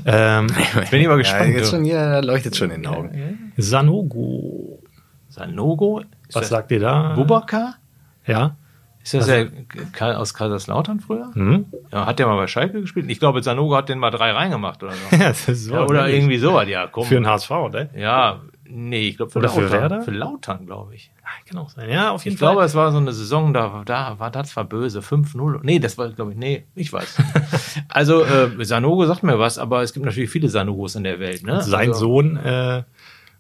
Ähm, 0.06 0.48
Bin 0.92 1.02
ich 1.02 1.08
mal 1.08 1.18
gespannt. 1.18 1.56
Ja, 1.58 1.64
schon 1.66 1.84
hier 1.84 2.22
leuchtet 2.22 2.56
schon 2.56 2.70
in 2.70 2.84
den 2.84 2.88
Augen. 2.92 3.52
Sanogo. 3.58 4.82
Sanogo? 5.30 6.00
Ist 6.28 6.36
Was 6.36 6.50
sagt 6.50 6.72
ihr 6.72 6.80
da? 6.80 7.14
Bubaka? 7.16 7.76
Ja. 8.26 8.56
Ist 9.06 9.14
das 9.14 9.28
der 9.28 9.52
Karl 9.92 10.16
aus 10.16 10.34
Kaiserslautern 10.34 11.00
früher? 11.00 11.30
Hm? 11.34 11.66
Ja, 11.92 12.08
hat 12.08 12.18
der 12.18 12.26
mal 12.26 12.38
bei 12.38 12.48
Schalke 12.48 12.82
gespielt? 12.82 13.06
Ich 13.08 13.20
glaube, 13.20 13.44
Sanogo 13.44 13.76
hat 13.76 13.88
den 13.88 14.00
mal 14.00 14.10
drei 14.10 14.32
reingemacht 14.32 14.82
oder 14.82 14.94
so. 14.94 15.00
ja 15.16 15.28
das 15.28 15.48
ist 15.48 15.66
so, 15.66 15.76
ja, 15.76 15.84
oder 15.84 16.10
irgendwie 16.10 16.40
sowas, 16.40 16.68
ja, 16.68 16.88
komm. 16.88 17.06
Für 17.06 17.14
den 17.14 17.28
HSV, 17.28 17.52
oder? 17.52 17.96
ja, 17.96 18.42
nee, 18.68 19.10
ich 19.10 19.18
glaube 19.18 19.32
für 19.32 19.38
Oder 19.38 19.50
für 19.50 19.62
Lautern. 19.62 19.80
Werder? 19.80 20.02
Für 20.02 20.12
Lautern, 20.12 20.66
glaube 20.66 20.96
ich. 20.96 21.12
Kann 21.48 21.60
auch 21.60 21.70
sein. 21.70 21.88
Ja, 21.90 22.10
auf 22.12 22.26
jeden 22.26 22.34
Ich 22.34 22.40
Fall. 22.40 22.54
glaube, 22.54 22.66
es 22.66 22.74
war 22.74 22.92
so 22.92 22.98
eine 22.98 23.14
Saison, 23.14 23.54
da, 23.54 23.84
da 23.86 24.18
war 24.18 24.32
das 24.32 24.56
war 24.56 24.64
böse. 24.64 25.02
5-0. 25.02 25.60
Nee, 25.62 25.78
das 25.78 26.00
war, 26.00 26.10
glaube 26.10 26.32
ich, 26.32 26.38
nee, 26.38 26.66
ich 26.74 26.92
weiß. 26.92 27.18
also, 27.90 28.24
äh, 28.24 28.66
Sanogo 28.66 29.06
sagt 29.06 29.22
mir 29.22 29.38
was, 29.38 29.60
aber 29.60 29.84
es 29.84 29.94
gibt 29.94 30.08
natürlich 30.08 30.32
viele 30.32 30.50
Sanogos 30.50 30.96
in 30.96 31.04
der 31.04 31.20
Welt. 31.20 31.44
Ne? 31.44 31.62
Sein 31.62 31.90
also, 31.90 32.00
Sohn 32.00 32.38
äh, 32.38 32.84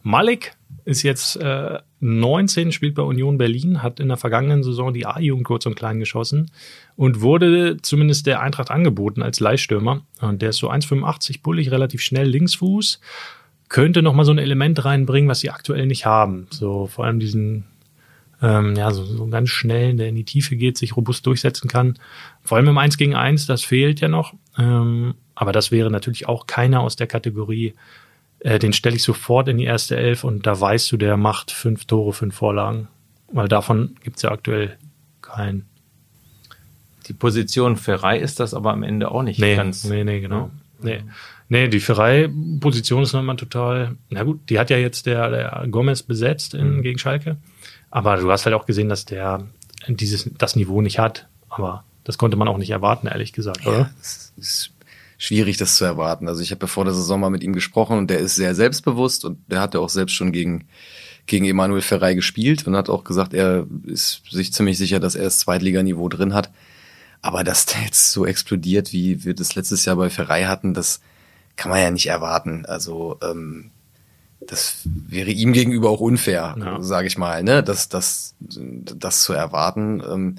Malik 0.06 0.56
ist 0.86 1.02
jetzt 1.02 1.36
äh, 1.38 1.80
19, 2.00 2.72
spielt 2.72 2.94
bei 2.94 3.02
Union 3.02 3.40
Berlin, 3.40 3.82
hat 3.82 4.00
in 4.00 4.08
der 4.08 4.18
vergangenen 4.18 4.62
Saison 4.62 4.94
die 4.94 5.08
A-Jugend 5.08 5.48
kurz 5.48 5.66
und 5.66 5.76
klein 5.76 6.00
geschossen 6.00 6.52
und 6.96 7.22
wurde 7.22 7.78
zumindest 7.82 8.28
der 8.28 8.40
Eintracht 8.40 8.70
angeboten 8.70 9.24
als 9.24 9.40
Leihstürmer. 9.40 10.06
Und 10.22 10.44
der 10.44 10.50
ist 10.50 10.58
so 10.58 10.70
1,85 10.70 11.42
bullig, 11.42 11.72
relativ 11.72 12.04
schnell 12.04 12.28
Linksfuß. 12.28 13.00
Könnte 13.68 14.04
noch 14.04 14.14
mal 14.14 14.26
so 14.26 14.32
ein 14.32 14.38
Element 14.38 14.86
reinbringen, 14.86 15.28
was 15.28 15.40
sie 15.40 15.50
aktuell 15.50 15.88
nicht 15.88 16.06
haben. 16.06 16.46
So 16.52 16.86
vor 16.86 17.06
allem 17.06 17.20
diesen, 17.20 17.64
ähm, 18.44 18.76
ja, 18.76 18.92
so, 18.92 19.04
so 19.06 19.26
ganz 19.26 19.50
schnell, 19.50 19.96
der 19.96 20.10
in 20.10 20.16
die 20.16 20.24
Tiefe 20.24 20.56
geht, 20.56 20.78
sich 20.78 20.96
robust 20.96 21.26
durchsetzen 21.26 21.68
kann. 21.68 21.98
Vor 22.44 22.58
allem 22.58 22.68
im 22.68 22.78
1 22.78 22.98
gegen 22.98 23.16
1, 23.16 23.48
das 23.48 23.64
fehlt 23.64 24.02
ja 24.02 24.08
noch. 24.08 24.36
Ähm, 24.56 25.16
aber 25.34 25.52
das 25.52 25.72
wäre 25.72 25.90
natürlich 25.90 26.28
auch 26.28 26.46
keiner 26.46 26.82
aus 26.82 26.96
der 26.96 27.08
Kategorie, 27.08 27.74
äh, 28.40 28.60
den 28.60 28.74
stelle 28.74 28.96
ich 28.96 29.04
sofort 29.04 29.48
in 29.48 29.58
die 29.58 29.64
erste 29.66 29.98
Elf 29.98 30.24
und 30.24 30.46
da 30.46 30.60
weißt 30.60 30.92
du, 30.92 30.98
der 30.98 31.18
macht 31.18 31.52
fünf 31.52 31.86
Tore, 31.86 32.14
fünf 32.14 32.36
Vorlagen. 32.36 32.88
Weil 33.32 33.48
davon 33.48 33.96
gibt's 34.04 34.22
ja 34.22 34.32
aktuell 34.32 34.78
keinen. 35.22 35.66
Die 37.08 37.14
Position 37.14 37.76
Ferrei 37.78 38.18
ist 38.20 38.40
das 38.40 38.54
aber 38.54 38.72
am 38.72 38.84
Ende 38.84 39.12
auch 39.12 39.24
nicht 39.24 39.40
Nee, 39.40 39.56
ganz. 39.56 39.84
nee, 39.84 40.04
nee, 40.04 40.20
genau. 40.22 40.52
Nee. 40.82 41.02
Nee, 41.48 41.68
die 41.68 41.80
Ferrei-Position 41.80 43.04
ist 43.04 43.14
nochmal 43.14 43.36
total, 43.36 43.98
na 44.10 44.24
gut, 44.24 44.50
die 44.50 44.58
hat 44.58 44.72
ja 44.72 44.78
jetzt 44.78 45.06
der, 45.06 45.30
der 45.30 45.68
Gomez 45.70 46.02
besetzt 46.02 46.56
in, 46.56 46.82
gegen 46.82 46.98
Schalke. 46.98 47.38
Aber 47.92 48.18
du 48.18 48.32
hast 48.32 48.46
halt 48.46 48.56
auch 48.56 48.66
gesehen, 48.66 48.90
dass 48.90 49.06
der 49.06 49.46
dieses, 49.88 50.30
das 50.38 50.56
Niveau 50.56 50.82
nicht 50.82 50.98
hat. 50.98 51.28
Aber 51.50 51.84
das 52.04 52.18
konnte 52.18 52.36
man 52.36 52.48
auch 52.48 52.58
nicht 52.58 52.72
erwarten, 52.72 53.08
ehrlich 53.08 53.32
gesagt, 53.32 53.66
oder? 53.68 53.78
Ja, 53.78 53.90
es 54.02 54.34
ist 54.38 54.74
schwierig, 55.18 55.58
das 55.58 55.76
zu 55.76 55.86
erwarten. 55.86 56.28
Also 56.28 56.42
ich 56.42 56.52
habe 56.52 56.62
ja 56.62 56.68
vor 56.68 56.86
der 56.86 56.94
Saison 56.94 57.20
mal 57.20 57.30
mit 57.30 57.44
ihm 57.44 57.54
gesprochen 57.54 57.98
und 57.98 58.10
der 58.10 58.20
ist 58.20 58.36
sehr 58.36 58.56
selbstbewusst 58.56 59.26
und 59.26 59.40
der 59.48 59.62
hat 59.62 59.74
ja 59.74 59.80
auch 59.80 59.90
selbst 59.90 60.14
schon 60.14 60.32
gegen 60.32 60.66
gegen 61.28 61.46
Emanuel 61.46 61.82
Ferrei 61.82 62.14
gespielt 62.14 62.68
und 62.68 62.76
hat 62.76 62.88
auch 62.88 63.04
gesagt, 63.04 63.34
er 63.34 63.66
ist 63.86 64.22
sich 64.30 64.54
ziemlich 64.54 64.78
sicher, 64.78 65.00
dass 65.00 65.16
er 65.16 65.24
das 65.24 65.40
Zweitliganiveau 65.40 66.08
drin 66.08 66.36
hat. 66.36 66.52
Aber 67.24 67.44
dass 67.44 67.66
der 67.66 67.82
jetzt 67.82 68.12
so 68.12 68.28
explodiert, 68.28 68.94
wie 68.94 69.26
wir 69.26 69.34
das 69.34 69.56
letztes 69.56 69.86
Jahr 69.86 69.96
bei 69.96 70.12
Ferrei 70.12 70.44
hatten, 70.44 70.76
das 70.76 71.00
kann 71.56 71.72
man 71.72 71.82
ja 71.82 71.90
nicht 71.90 72.06
erwarten. 72.06 72.68
Also 72.68 73.18
ähm, 73.24 73.72
das 74.40 74.82
wäre 74.86 75.32
ihm 75.32 75.52
gegenüber 75.54 75.90
auch 75.90 76.00
unfair, 76.02 76.56
Ja. 76.60 76.80
sage 76.84 77.08
ich 77.08 77.18
mal, 77.18 77.42
ne? 77.42 77.64
Das, 77.64 77.90
das, 77.90 78.36
das 78.40 79.24
zu 79.24 79.34
erwarten. 79.34 80.04
Ähm, 80.08 80.36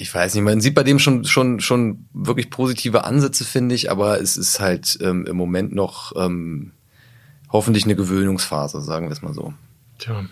ich 0.00 0.14
weiß 0.14 0.34
nicht, 0.34 0.44
man 0.44 0.62
sieht 0.62 0.74
bei 0.74 0.82
dem 0.82 0.98
schon 0.98 1.26
schon 1.26 1.60
schon 1.60 2.06
wirklich 2.14 2.48
positive 2.48 3.04
Ansätze, 3.04 3.44
finde 3.44 3.74
ich, 3.74 3.90
aber 3.90 4.18
es 4.18 4.38
ist 4.38 4.58
halt 4.58 4.98
ähm, 5.02 5.26
im 5.26 5.36
Moment 5.36 5.74
noch 5.74 6.12
ähm, 6.16 6.72
hoffentlich 7.50 7.84
eine 7.84 7.96
Gewöhnungsphase, 7.96 8.80
sagen 8.80 9.08
wir 9.08 9.12
es 9.12 9.20
mal 9.20 9.34
so. 9.34 9.52
Tja. 9.98 10.24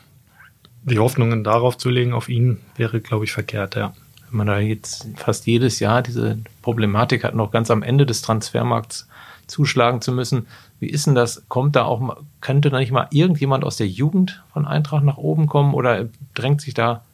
Die 0.85 0.99
Hoffnungen 0.99 1.45
darauf 1.45 1.77
zu 1.77 1.91
legen, 1.91 2.15
auf 2.15 2.31
ihn, 2.31 2.59
wäre, 2.77 3.03
glaube 3.03 3.27
ich, 3.27 3.33
verkehrt, 3.33 3.77
ja. 3.77 3.93
Wenn 4.31 4.39
man 4.39 4.47
da 4.47 4.59
jetzt 4.59 5.07
fast 5.17 5.47
jedes 5.47 5.81
Jahr 5.81 6.01
diese 6.01 6.39
Problematik 6.63 7.23
hat, 7.23 7.35
noch 7.35 7.51
ganz 7.51 7.71
am 7.71 7.83
Ende 7.83 8.07
des 8.07 8.23
Transfermarkts 8.23 9.07
zuschlagen 9.49 10.01
zu 10.01 10.13
müssen. 10.13 10.47
Wie 10.81 10.89
ist 10.89 11.07
denn 11.07 11.15
das? 11.15 11.43
Kommt 11.49 11.77
da 11.77 11.85
auch 11.85 12.17
könnte 12.41 12.71
da 12.71 12.79
nicht 12.79 12.93
mal 12.93 13.09
irgendjemand 13.11 13.65
aus 13.65 13.77
der 13.77 13.89
Jugend 13.89 14.43
von 14.51 14.65
Eintracht 14.65 15.05
nach 15.05 15.19
oben 15.19 15.47
kommen 15.47 15.75
oder 15.75 16.09
drängt 16.33 16.63
sich 16.63 16.73
da 16.73 17.05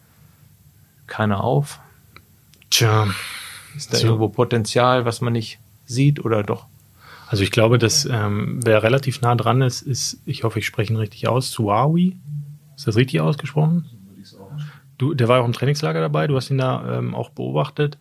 keiner 1.09 1.43
auf? 1.43 1.81
Tja. 2.75 3.07
Ist 3.77 3.93
da 3.93 3.99
So. 3.99 4.07
irgendwo 4.09 4.29
Potenzial, 4.29 5.05
was 5.05 5.21
man 5.21 5.33
nicht 5.33 5.61
sieht 5.87 6.25
oder 6.25 6.43
doch? 6.43 6.67
Also 7.29 7.45
ich 7.45 7.53
glaube, 7.53 7.79
dass 7.79 8.05
ähm, 8.05 8.59
wer 8.65 8.83
relativ 8.83 9.21
nah 9.21 9.37
dran 9.37 9.63
ist, 9.63 9.83
ist, 9.83 10.21
ich 10.27 10.43
hoffe, 10.43 10.59
ich 10.59 10.67
spreche 10.67 10.93
ihn 10.93 10.97
richtig 10.97 11.29
aus, 11.29 11.53
Suawi. 11.53 12.17
Ist 12.77 12.89
das 12.89 12.97
richtig 12.97 13.21
ausgesprochen? 13.21 13.85
Du, 14.99 15.15
der 15.15 15.29
war 15.29 15.41
auch 15.41 15.45
im 15.45 15.53
Trainingslager 15.53 16.01
dabei, 16.01 16.27
du 16.27 16.37
hast 16.37 16.51
ihn 16.51 16.59
da 16.59 16.99
ähm, 16.99 17.15
auch 17.15 17.31
beobachtet. 17.31 17.97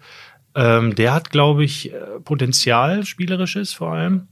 Ähm, 0.56 0.96
der 0.96 1.14
hat, 1.14 1.30
glaube 1.30 1.64
ich, 1.64 1.94
äh, 1.94 1.98
Potenzial, 2.24 3.06
spielerisches 3.06 3.74
vor 3.74 3.94
allem. 3.94 4.28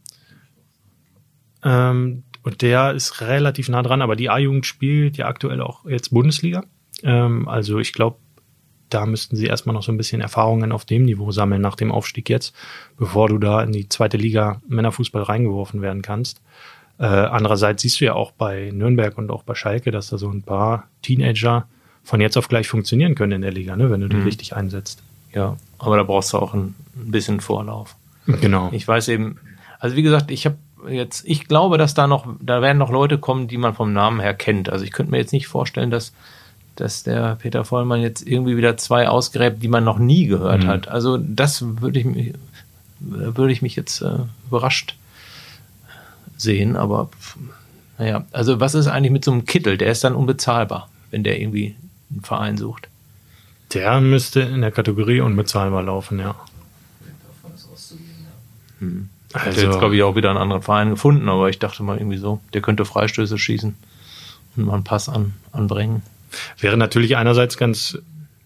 Ähm, 1.64 2.24
Und 2.44 2.64
der 2.64 2.94
ist 2.94 3.22
relativ 3.22 3.70
nah 3.70 3.84
dran, 3.84 4.02
aber 4.02 4.16
die 4.16 4.32
A-Jugend 4.32 4.66
spielt 4.66 5.18
ja 5.18 5.28
aktuell 5.28 5.62
auch 5.62 5.86
jetzt 5.86 6.10
Bundesliga. 6.10 6.64
Ähm, 7.04 7.48
also 7.48 7.78
ich 7.78 7.94
glaube, 7.94 8.18
da 8.94 9.06
müssten 9.06 9.36
sie 9.36 9.48
erstmal 9.48 9.74
noch 9.74 9.84
so 9.84 9.92
ein 9.92 9.98
bisschen 9.98 10.22
Erfahrungen 10.22 10.72
auf 10.72 10.86
dem 10.86 11.04
Niveau 11.04 11.32
sammeln 11.32 11.62
nach 11.62 11.76
dem 11.76 11.92
Aufstieg 11.92 12.30
jetzt, 12.30 12.54
bevor 12.98 13.28
du 13.30 13.38
da 13.38 13.64
in 13.64 13.72
die 13.72 13.90
zweite 13.90 14.18
Liga 14.18 14.62
Männerfußball 14.68 15.24
reingeworfen 15.24 15.82
werden 15.82 16.02
kannst. 16.02 16.42
Äh, 17.00 17.06
andererseits 17.06 17.82
siehst 17.82 18.00
du 18.00 18.06
ja 18.06 18.14
auch 18.14 18.32
bei 18.32 18.70
Nürnberg 18.74 19.18
und 19.18 19.32
auch 19.32 19.44
bei 19.44 19.56
Schalke, 19.56 19.92
dass 19.92 20.10
da 20.10 20.18
so 20.18 20.30
ein 20.30 20.44
paar 20.44 20.88
Teenager 21.02 21.68
von 22.04 22.22
jetzt 22.22 22.38
auf 22.38 22.48
gleich 22.48 22.68
funktionieren 22.68 23.16
können 23.16 23.34
in 23.34 23.42
der 23.42 23.52
Liga, 23.52 23.76
ne, 23.76 23.90
wenn 23.90 24.02
du 24.02 24.08
die 24.10 24.18
Mhm. 24.18 24.24
richtig 24.26 24.56
einsetzt. 24.56 25.02
Ja, 25.34 25.56
aber 25.80 25.98
da 25.98 26.04
brauchst 26.04 26.34
du 26.34 26.38
auch 26.38 26.54
ein, 26.54 26.76
ein 26.96 27.12
bisschen 27.12 27.40
Vorlauf. 27.40 27.96
Genau. 28.28 28.70
Ich 28.72 28.88
weiß 28.88 29.08
eben, 29.08 29.38
also 29.80 29.96
wie 29.96 30.02
gesagt, 30.04 30.30
ich 30.30 30.46
habe 30.46 30.58
jetzt, 30.90 31.24
ich 31.26 31.48
glaube, 31.48 31.78
dass 31.78 31.94
da 31.94 32.08
noch, 32.08 32.28
da 32.40 32.62
werden 32.62 32.78
noch 32.78 32.92
Leute 32.92 33.18
kommen, 33.18 33.48
die 33.48 33.58
man 33.58 33.74
vom 33.74 33.94
Namen 33.94 34.20
her 34.20 34.34
kennt. 34.34 34.70
Also 34.70 34.84
ich 34.84 34.92
könnte 34.92 35.12
mir 35.12 35.18
jetzt 35.18 35.32
nicht 35.34 35.48
vorstellen, 35.48 35.90
dass, 35.92 36.14
dass 36.76 37.04
der 37.04 37.36
Peter 37.36 37.66
Vollmann 37.66 38.02
jetzt 38.02 38.26
irgendwie 38.28 38.58
wieder 38.58 38.78
zwei 38.78 39.08
ausgräbt, 39.10 39.62
die 39.62 39.68
man 39.68 39.84
noch 39.84 40.00
nie 40.00 40.26
gehört 40.28 40.64
Mhm. 40.64 40.68
hat. 40.68 40.88
Also 40.88 41.18
das 41.18 41.64
würde 41.82 42.00
ich 42.00 42.06
mich, 42.06 42.34
würde 43.00 43.52
ich 43.54 43.62
mich 43.62 43.76
jetzt 43.76 44.02
äh, 44.02 44.20
überrascht 44.48 44.96
sehen, 46.38 46.76
aber 46.76 47.10
naja, 47.98 48.26
also 48.32 48.60
was 48.60 48.74
ist 48.74 48.88
eigentlich 48.88 49.12
mit 49.12 49.24
so 49.26 49.32
einem 49.32 49.46
Kittel? 49.46 49.78
Der 49.78 49.92
ist 49.92 50.04
dann 50.04 50.16
unbezahlbar, 50.16 50.90
wenn 51.12 51.24
der 51.24 51.40
irgendwie 51.40 51.76
einen 52.10 52.22
Verein 52.24 52.58
sucht. 52.58 52.88
Der 53.74 54.02
müsste 54.02 54.42
in 54.42 54.62
der 54.62 54.72
Kategorie 54.72 55.22
unbezahlbar 55.22 55.84
laufen, 55.84 56.20
ja. 56.20 56.36
Er 59.34 59.46
hat 59.46 59.56
jetzt, 59.56 59.80
glaube 59.80 59.96
ich, 59.96 60.04
auch 60.04 60.16
wieder 60.16 60.30
einen 60.30 60.40
anderen 60.40 60.62
Verein 60.62 60.90
gefunden, 60.90 61.30
aber 61.30 61.50
ich 61.50 61.60
dachte 61.60 61.84
mal 61.84 61.98
irgendwie 61.98 62.18
so, 62.18 62.42
der 62.54 62.62
könnte 62.62 62.84
Freistöße 62.84 63.38
schießen 63.38 63.76
und 64.58 64.66
mal 64.66 64.74
einen 64.74 64.84
Pass 64.84 65.08
an, 65.08 65.34
anbringen. 65.52 66.02
Wäre 66.60 66.78
natürlich 66.78 67.18
einerseits 67.18 67.58
ganz 67.58 67.98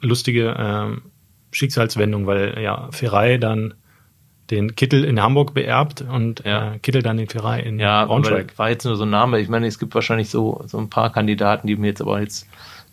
lustige 0.01 0.55
ähm, 0.57 1.03
Schicksalswendung, 1.51 2.27
weil 2.27 2.59
ja 2.61 2.89
Ferrei 2.91 3.37
dann 3.37 3.73
den 4.51 4.75
Kittel 4.75 5.03
in 5.03 5.19
Hamburg 5.21 5.53
beerbt 5.53 6.01
und 6.01 6.43
Ja. 6.45 6.73
äh, 6.75 6.79
Kittel 6.79 7.01
dann 7.01 7.17
den 7.17 7.27
Ferrei 7.27 7.61
in 7.61 7.79
Ja, 7.79 8.05
Braunschweig. 8.05 8.57
war 8.57 8.69
jetzt 8.69 8.85
nur 8.85 8.95
so 8.95 9.03
ein 9.03 9.09
Name. 9.09 9.39
Ich 9.39 9.49
meine, 9.49 9.65
es 9.67 9.79
gibt 9.79 9.95
wahrscheinlich 9.95 10.29
so, 10.29 10.63
so 10.67 10.77
ein 10.77 10.89
paar 10.89 11.11
Kandidaten, 11.11 11.65
die 11.67 11.75
mir 11.75 11.87
jetzt 11.87 12.01
aber 12.01 12.19
jetzt 12.21 12.47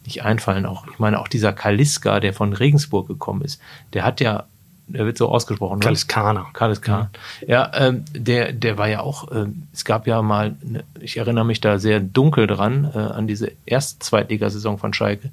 nicht 0.07 0.23
einfallen. 0.25 0.65
Auch, 0.65 0.87
ich 0.91 0.99
meine, 0.99 1.19
auch 1.21 1.29
dieser 1.29 1.53
Kaliska, 1.53 2.21
der 2.21 2.33
von 2.33 2.53
Regensburg 2.55 3.07
gekommen 3.07 3.43
ist, 3.43 3.61
der 3.93 4.05
hat 4.05 4.21
ja, 4.21 4.45
der 4.87 5.07
wird 5.07 5.17
so 5.17 5.29
ausgesprochen, 5.29 5.79
ne? 5.79 5.85
Kaliskaner. 5.85 6.47
Kaliska. 6.53 7.11
Ja, 7.47 7.71
ähm, 7.75 8.05
der, 8.15 8.53
der 8.53 8.79
war 8.79 8.89
ja 8.89 9.01
auch, 9.01 9.31
ähm, 9.33 9.69
es 9.73 9.85
gab 9.85 10.07
ja 10.07 10.23
mal, 10.23 10.57
ich 11.01 11.17
erinnere 11.17 11.45
mich 11.45 11.61
da 11.61 11.79
sehr 11.79 12.01
dunkel 12.01 12.47
dran, 12.47 12.91
äh, 12.95 12.99
an 12.99 13.27
diese 13.27 13.53
erste 13.65 14.01
Zweitligasaison 14.01 14.79
von 14.79 14.93
Schalke. 14.93 15.31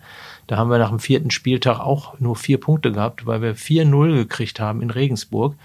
Da 0.47 0.57
haben 0.57 0.69
wir 0.69 0.79
nach 0.79 0.89
dem 0.89 0.99
vierten 0.99 1.31
Spieltag 1.31 1.79
auch 1.79 2.19
nur 2.19 2.35
vier 2.35 2.59
Punkte 2.59 2.91
gehabt, 2.91 3.25
weil 3.25 3.41
wir 3.41 3.55
4-0 3.55 4.15
gekriegt 4.15 4.59
haben 4.59 4.81
in 4.81 4.89
Regensburg. 4.89 5.55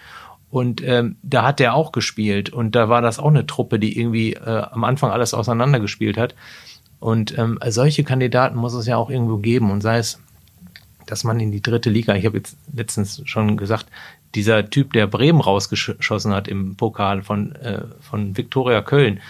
Und 0.51 0.83
ähm, 0.85 1.17
da 1.23 1.45
hat 1.45 1.59
der 1.59 1.75
auch 1.75 1.91
gespielt. 1.91 2.51
Und 2.51 2.77
da 2.77 2.89
war 2.89 3.03
das 3.03 3.19
auch 3.19 3.29
eine 3.29 3.47
Truppe, 3.47 3.79
die 3.79 3.99
irgendwie 3.99 4.35
äh, 4.35 4.63
am 4.71 4.85
Anfang 4.85 5.11
alles 5.11 5.35
auseinandergespielt 5.35 6.17
hat. 6.17 6.35
Und 7.01 7.37
ähm, 7.39 7.59
solche 7.69 8.05
Kandidaten 8.05 8.57
muss 8.57 8.73
es 8.75 8.87
ja 8.87 8.97
auch 8.97 9.11
irgendwo 9.11 9.39
geben. 9.39 9.71
Und 9.71 9.81
sei 9.81 9.99
es, 9.99 10.21
dass 11.07 11.25
man 11.25 11.41
in 11.41 11.53
die 11.53 11.63
dritte 11.63 11.91
Liga, 11.91 12.15
ich 12.15 12.27
habe 12.27 12.37
jetzt 12.37 12.57
letztens 12.75 13.23
schon 13.25 13.57
gesagt, 13.57 13.87
dieser 14.35 14.69
Typ, 14.69 14.93
der 14.93 15.07
Bremen 15.07 15.41
rausgeschossen 15.41 16.33
hat 16.33 16.49
im 16.49 16.75
Pokal 16.77 17.23
von, 17.23 17.55
äh, 17.57 17.83
von 18.01 18.37
Viktoria 18.37 18.83
Köln. 18.83 19.21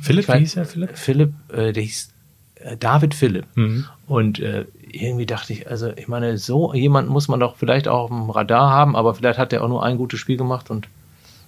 Philipp, 0.00 0.28
weiß- 0.28 0.34
wie 0.34 0.38
hieß 0.40 0.56
er, 0.56 0.64
Philipp? 0.66 0.96
Philipp, 0.98 1.32
äh, 1.52 1.72
der 1.72 1.82
hieß 1.82 2.10
äh, 2.56 2.76
David 2.76 3.14
Philipp. 3.14 3.46
Mhm. 3.54 3.86
Und 4.06 4.38
äh, 4.38 4.66
irgendwie 4.88 5.26
dachte 5.26 5.52
ich, 5.52 5.68
also 5.68 5.90
ich 5.96 6.06
meine, 6.06 6.38
so 6.38 6.72
jemand 6.74 7.08
muss 7.08 7.26
man 7.28 7.40
doch 7.40 7.56
vielleicht 7.56 7.88
auch 7.88 8.04
auf 8.04 8.08
dem 8.10 8.30
Radar 8.30 8.70
haben, 8.70 8.94
aber 8.94 9.14
vielleicht 9.14 9.38
hat 9.38 9.52
er 9.52 9.64
auch 9.64 9.68
nur 9.68 9.84
ein 9.84 9.96
gutes 9.98 10.20
Spiel 10.20 10.36
gemacht 10.36 10.70
und 10.70 10.88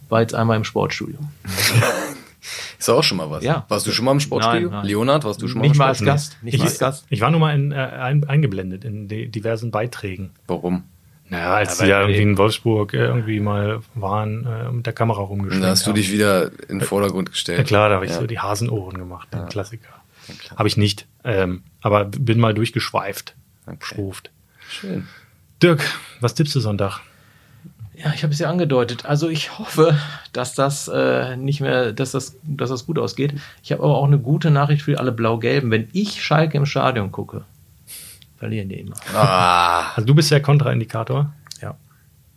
war 0.09 0.21
jetzt 0.21 0.35
einmal 0.35 0.57
im 0.57 0.65
Sportstudio. 0.65 1.19
Ist 2.79 2.89
auch 2.89 3.03
schon 3.03 3.19
mal 3.19 3.31
was. 3.31 3.43
Ja. 3.43 3.65
Warst 3.69 3.87
du 3.87 3.91
schon 3.93 4.05
mal 4.05 4.13
im 4.13 4.21
Sportstudio? 4.21 4.69
Nein, 4.71 4.79
nein. 4.79 4.87
Leonard, 4.87 5.25
warst 5.25 5.43
du 5.43 5.49
schon 5.49 5.59
mal 5.59 5.63
Nicht 5.63 5.73
im 5.75 5.79
mal 5.79 5.89
als 5.89 5.99
Sportstudio? 5.99 6.15
Gast. 6.15 6.43
Nicht 6.43 6.55
Ich, 6.55 6.61
mal 6.61 6.67
als 6.67 6.79
Gast. 6.79 7.07
ich 7.11 7.21
war 7.21 7.31
nur 7.31 7.41
mal 7.41 7.55
in, 7.55 7.73
äh, 7.73 7.75
ein, 7.77 8.25
eingeblendet 8.29 8.85
in 8.85 9.09
die 9.09 9.29
diversen 9.29 9.71
Beiträgen. 9.71 10.31
Warum? 10.47 10.85
Naja, 11.29 11.55
als 11.55 11.79
Ja, 11.81 11.85
die 11.85 11.91
da 11.91 11.97
weil- 11.97 12.03
irgendwie 12.11 12.23
in 12.23 12.39
Wolfsburg 12.39 12.95
äh, 12.95 12.99
irgendwie 12.99 13.41
mal 13.41 13.81
waren, 13.95 14.47
äh, 14.47 14.71
mit 14.73 14.87
der 14.87 14.93
Kamera 14.95 15.21
Und 15.23 15.27
rumgeschwenkt 15.29 15.65
da 15.65 15.71
hast 15.71 15.87
du 15.87 15.93
dich 15.93 16.11
wieder 16.13 16.51
in 16.69 16.79
den 16.79 16.81
Vordergrund 16.81 17.31
gestellt. 17.33 17.59
Ja 17.59 17.65
klar, 17.65 17.89
da 17.89 17.97
habe 17.97 18.07
ich 18.07 18.13
Ja. 18.13 18.19
so 18.21 18.27
die 18.27 18.39
Hasenohren 18.39 18.97
gemacht, 18.97 19.29
den 19.35 19.47
Klassiker. 19.49 19.89
Habe 20.57 20.69
ich 20.69 20.77
nicht, 20.77 21.07
ähm, 21.25 21.63
aber 21.83 22.05
bin 22.07 22.39
mal 22.39 22.55
durchgeschweift, 22.55 23.35
Okay. 23.67 23.77
geschruft. 23.81 24.31
Schön. 24.69 25.07
Dirk, 25.63 25.83
was 26.21 26.35
tippst 26.35 26.55
du 26.55 26.61
Sonntag? 26.61 27.01
Ja, 28.03 28.13
ich 28.15 28.23
habe 28.23 28.33
es 28.33 28.39
ja 28.39 28.49
angedeutet. 28.49 29.07
Also 29.07 29.29
ich 29.29 29.59
hoffe, 29.59 29.99
dass 30.33 30.55
das 30.55 30.87
äh, 30.87 31.37
nicht 31.37 31.61
mehr, 31.61 31.93
dass 31.93 32.13
das, 32.13 32.37
dass 32.45 32.71
das 32.71 32.87
gut 32.87 32.99
ausgeht. 32.99 33.35
Ich 33.63 33.73
habe 33.73 33.83
aber 33.83 33.97
auch 33.97 34.07
eine 34.07 34.21
gute 34.21 34.51
Nachricht 34.53 34.83
für 34.83 35.01
alle 35.01 35.11
Blau-Gelben. 35.11 35.71
Wenn 35.71 35.89
ich 35.93 36.23
Schalke 36.23 36.57
im 36.57 36.67
Stadion 36.67 37.11
gucke, 37.11 37.45
verlieren 38.37 38.69
die 38.69 38.77
immer. 38.81 38.95
Ah, 39.15 39.91
Also 39.97 40.07
du 40.07 40.15
bist 40.15 40.31
der 40.31 40.41
Kontraindikator. 40.41 41.33
Ja. 41.61 41.75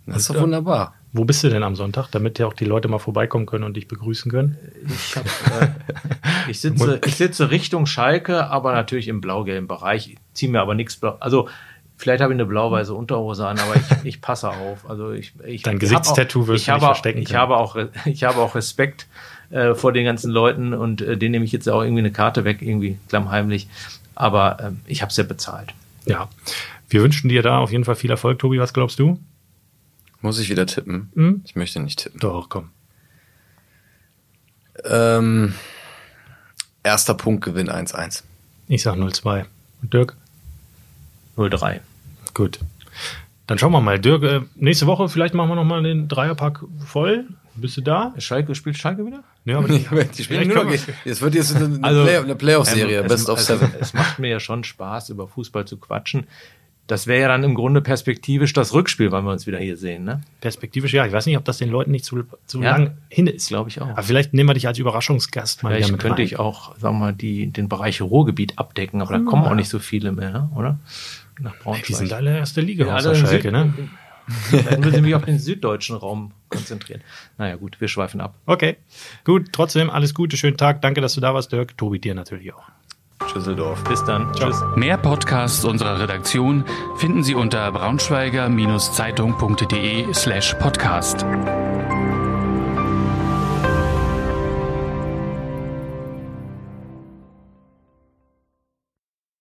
das 0.07 0.17
ist 0.17 0.29
doch 0.31 0.41
wunderbar. 0.41 0.95
Wo 1.13 1.25
bist 1.25 1.43
du 1.43 1.49
denn 1.49 1.61
am 1.61 1.75
Sonntag, 1.75 2.09
damit 2.09 2.39
ja 2.39 2.47
auch 2.47 2.53
die 2.53 2.65
Leute 2.65 2.87
mal 2.87 2.97
vorbeikommen 2.97 3.45
können 3.45 3.65
und 3.65 3.75
dich 3.75 3.87
begrüßen 3.87 4.31
können? 4.31 4.57
Ich, 4.87 5.15
hab, 5.15 5.25
äh, 5.61 5.67
ich, 6.49 6.59
sitze, 6.59 7.01
ich 7.05 7.17
sitze 7.17 7.51
Richtung 7.51 7.85
Schalke, 7.85 8.47
aber 8.47 8.71
natürlich 8.73 9.09
im 9.09 9.21
blau-gelben 9.21 9.67
Bereich. 9.67 10.11
Ich 10.13 10.17
ziehe 10.33 10.51
mir 10.51 10.61
aber 10.61 10.73
nichts 10.73 10.95
blau. 10.95 11.17
Also 11.19 11.49
vielleicht 12.01 12.21
habe 12.21 12.33
ich 12.33 12.35
eine 12.35 12.45
blau-weiße 12.45 12.93
Unterhose 12.93 13.47
an, 13.47 13.59
aber 13.59 13.75
ich, 13.75 13.83
ich 14.05 14.21
passe 14.21 14.49
auf. 14.49 14.89
Also 14.89 15.11
ich, 15.11 15.33
ich 15.45 15.61
Dein 15.63 15.79
Gesichtstattoo 15.79 16.43
auch- 16.43 16.47
wirst 16.47 16.61
ich 16.61 16.65
du 16.65 16.71
nicht 16.71 16.81
habe 16.81 16.85
auch- 16.85 16.87
verstecken 16.95 17.21
Ich 17.21 17.35
habe 17.35 17.57
auch, 17.57 17.77
ich 18.05 18.23
habe 18.23 18.39
auch 18.41 18.55
Respekt 18.55 19.07
äh, 19.51 19.75
vor 19.75 19.93
den 19.93 20.05
ganzen 20.05 20.31
Leuten 20.31 20.73
und 20.73 21.01
äh, 21.01 21.17
denen 21.17 21.31
nehme 21.33 21.45
ich 21.45 21.51
jetzt 21.51 21.67
auch 21.69 21.81
irgendwie 21.83 21.99
eine 22.01 22.11
Karte 22.11 22.43
weg, 22.43 22.61
irgendwie 22.61 22.97
klammheimlich. 23.09 23.67
Aber 24.15 24.57
ähm, 24.61 24.79
ich 24.87 25.01
habe 25.01 25.09
es 25.11 25.17
ja 25.17 25.23
bezahlt. 25.23 25.73
Ja. 26.05 26.27
Wir 26.89 27.01
wünschen 27.03 27.29
dir 27.29 27.41
da 27.43 27.59
auf 27.59 27.71
jeden 27.71 27.85
Fall 27.85 27.95
viel 27.95 28.09
Erfolg, 28.11 28.39
Tobi. 28.39 28.59
Was 28.59 28.73
glaubst 28.73 28.99
du? 28.99 29.19
Muss 30.21 30.39
ich 30.39 30.49
wieder 30.49 30.65
tippen? 30.65 31.11
Hm? 31.15 31.41
Ich 31.45 31.55
möchte 31.55 31.79
nicht 31.79 31.99
tippen. 31.99 32.19
Doch, 32.19 32.49
komm. 32.49 32.69
Ähm, 34.83 35.53
erster 36.83 37.13
Punktgewinn 37.13 37.69
1-1. 37.69 38.23
Ich 38.67 38.83
sag 38.83 38.95
0-2. 38.95 39.45
Und 39.81 39.93
Dirk? 39.93 40.15
0-3. 41.37 41.79
Gut. 42.33 42.59
Dann 43.47 43.57
schauen 43.57 43.71
wir 43.71 43.81
mal. 43.81 43.99
Dirk, 43.99 44.23
äh, 44.23 44.41
nächste 44.55 44.87
Woche 44.87 45.09
vielleicht 45.09 45.33
machen 45.33 45.49
wir 45.49 45.55
noch 45.55 45.65
mal 45.65 45.83
den 45.83 46.07
Dreierpack 46.07 46.63
voll. 46.85 47.25
Bist 47.55 47.75
du 47.77 47.81
da? 47.81 48.13
Schalke 48.17 48.55
spielt 48.55 48.77
Schalke 48.77 49.05
wieder? 49.05 49.23
Ja, 49.43 49.57
aber 49.57 49.67
Die 50.17 50.23
spielen 50.23 50.47
nur 50.47 50.63
noch, 50.63 50.71
es 51.05 51.21
wird 51.21 51.35
jetzt 51.35 51.55
eine, 51.55 51.79
Also, 51.81 52.03
Play, 52.03 52.17
eine 52.17 52.35
Playoff-Serie, 52.35 53.01
Ähm, 53.01 53.07
Best 53.07 53.23
es, 53.23 53.29
of 53.29 53.39
also, 53.39 53.53
Seven. 53.57 53.71
Es 53.79 53.93
macht 53.93 54.19
mir 54.19 54.29
ja 54.29 54.39
schon 54.39 54.63
Spaß, 54.63 55.09
über 55.09 55.27
Fußball 55.27 55.65
zu 55.65 55.77
quatschen. 55.77 56.27
Das 56.87 57.07
wäre 57.07 57.21
ja 57.21 57.27
dann 57.29 57.43
im 57.43 57.55
Grunde 57.55 57.81
perspektivisch 57.81 58.53
das 58.53 58.73
Rückspiel, 58.73 59.11
weil 59.11 59.21
wir 59.23 59.31
uns 59.31 59.47
wieder 59.47 59.59
hier 59.59 59.77
sehen, 59.77 60.03
ne? 60.03 60.21
perspektivisch, 60.41 60.93
ja. 60.93 61.05
Ich 61.05 61.13
weiß 61.13 61.25
nicht, 61.25 61.37
ob 61.37 61.45
das 61.45 61.57
den 61.57 61.69
Leuten 61.69 61.91
nicht 61.91 62.03
zu, 62.05 62.23
zu 62.47 62.61
Ja. 62.61 62.71
lang 62.71 62.97
hin 63.09 63.27
ist. 63.27 63.47
Glaube 63.49 63.69
ich 63.69 63.81
auch. 63.81 63.87
Aber 63.87 64.03
vielleicht 64.03 64.33
nehmen 64.33 64.49
wir 64.49 64.53
dich 64.55 64.67
als 64.67 64.77
Überraschungsgast 64.77 65.63
mal 65.63 65.69
wieder 65.69 65.77
Vielleicht 65.77 65.91
mit 65.93 66.01
könnte 66.01 66.17
rein. 66.19 66.25
ich 66.25 66.39
auch, 66.39 66.77
sagen 66.77 66.95
wir 66.95 66.99
mal, 66.99 67.13
die, 67.13 67.47
den 67.47 67.69
Bereich 67.69 68.01
Ruhrgebiet 68.01 68.57
abdecken, 68.57 69.01
aber 69.01 69.17
da 69.17 69.23
kommen 69.23 69.43
auch 69.43 69.55
nicht 69.55 69.69
so 69.69 69.79
viele 69.79 70.11
mehr, 70.11 70.49
oder? 70.55 70.79
Nach 71.41 71.57
Braunschweig. 71.59 71.85
Die 71.87 71.93
sind 71.93 72.13
alle 72.13 72.37
erste 72.37 72.61
Liga 72.61 72.85
Ja, 72.87 72.95
außer 72.95 73.15
Schalke, 73.15 73.49
Süd- 73.49 73.51
ne? 73.51 73.73
Dann 74.51 74.79
müssen 74.81 74.93
wir 74.93 75.01
mich 75.01 75.15
auf 75.15 75.25
den 75.25 75.39
süddeutschen 75.39 75.95
Raum 75.97 76.31
konzentrieren. 76.49 77.01
Naja, 77.37 77.55
gut, 77.57 77.81
wir 77.81 77.87
schweifen 77.87 78.21
ab. 78.21 78.35
Okay. 78.45 78.77
Gut, 79.25 79.47
trotzdem 79.51 79.89
alles 79.89 80.13
Gute, 80.13 80.37
schönen 80.37 80.57
Tag. 80.57 80.81
Danke, 80.81 81.01
dass 81.01 81.15
du 81.15 81.21
da 81.21 81.33
warst, 81.33 81.51
Dirk. 81.51 81.75
Tobi, 81.77 81.99
dir 81.99 82.13
natürlich 82.15 82.53
auch. 82.53 82.63
Schüsseldorf. 83.31 83.83
Bis 83.83 84.03
dann. 84.05 84.31
Ciao. 84.35 84.49
Tschüss. 84.51 84.61
Mehr 84.75 84.97
Podcasts 84.97 85.63
unserer 85.65 85.99
Redaktion 85.99 86.63
finden 86.97 87.23
Sie 87.23 87.33
unter 87.35 87.71
braunschweiger-zeitung.de 87.71 90.13
slash 90.13 90.53
podcast. 90.55 91.25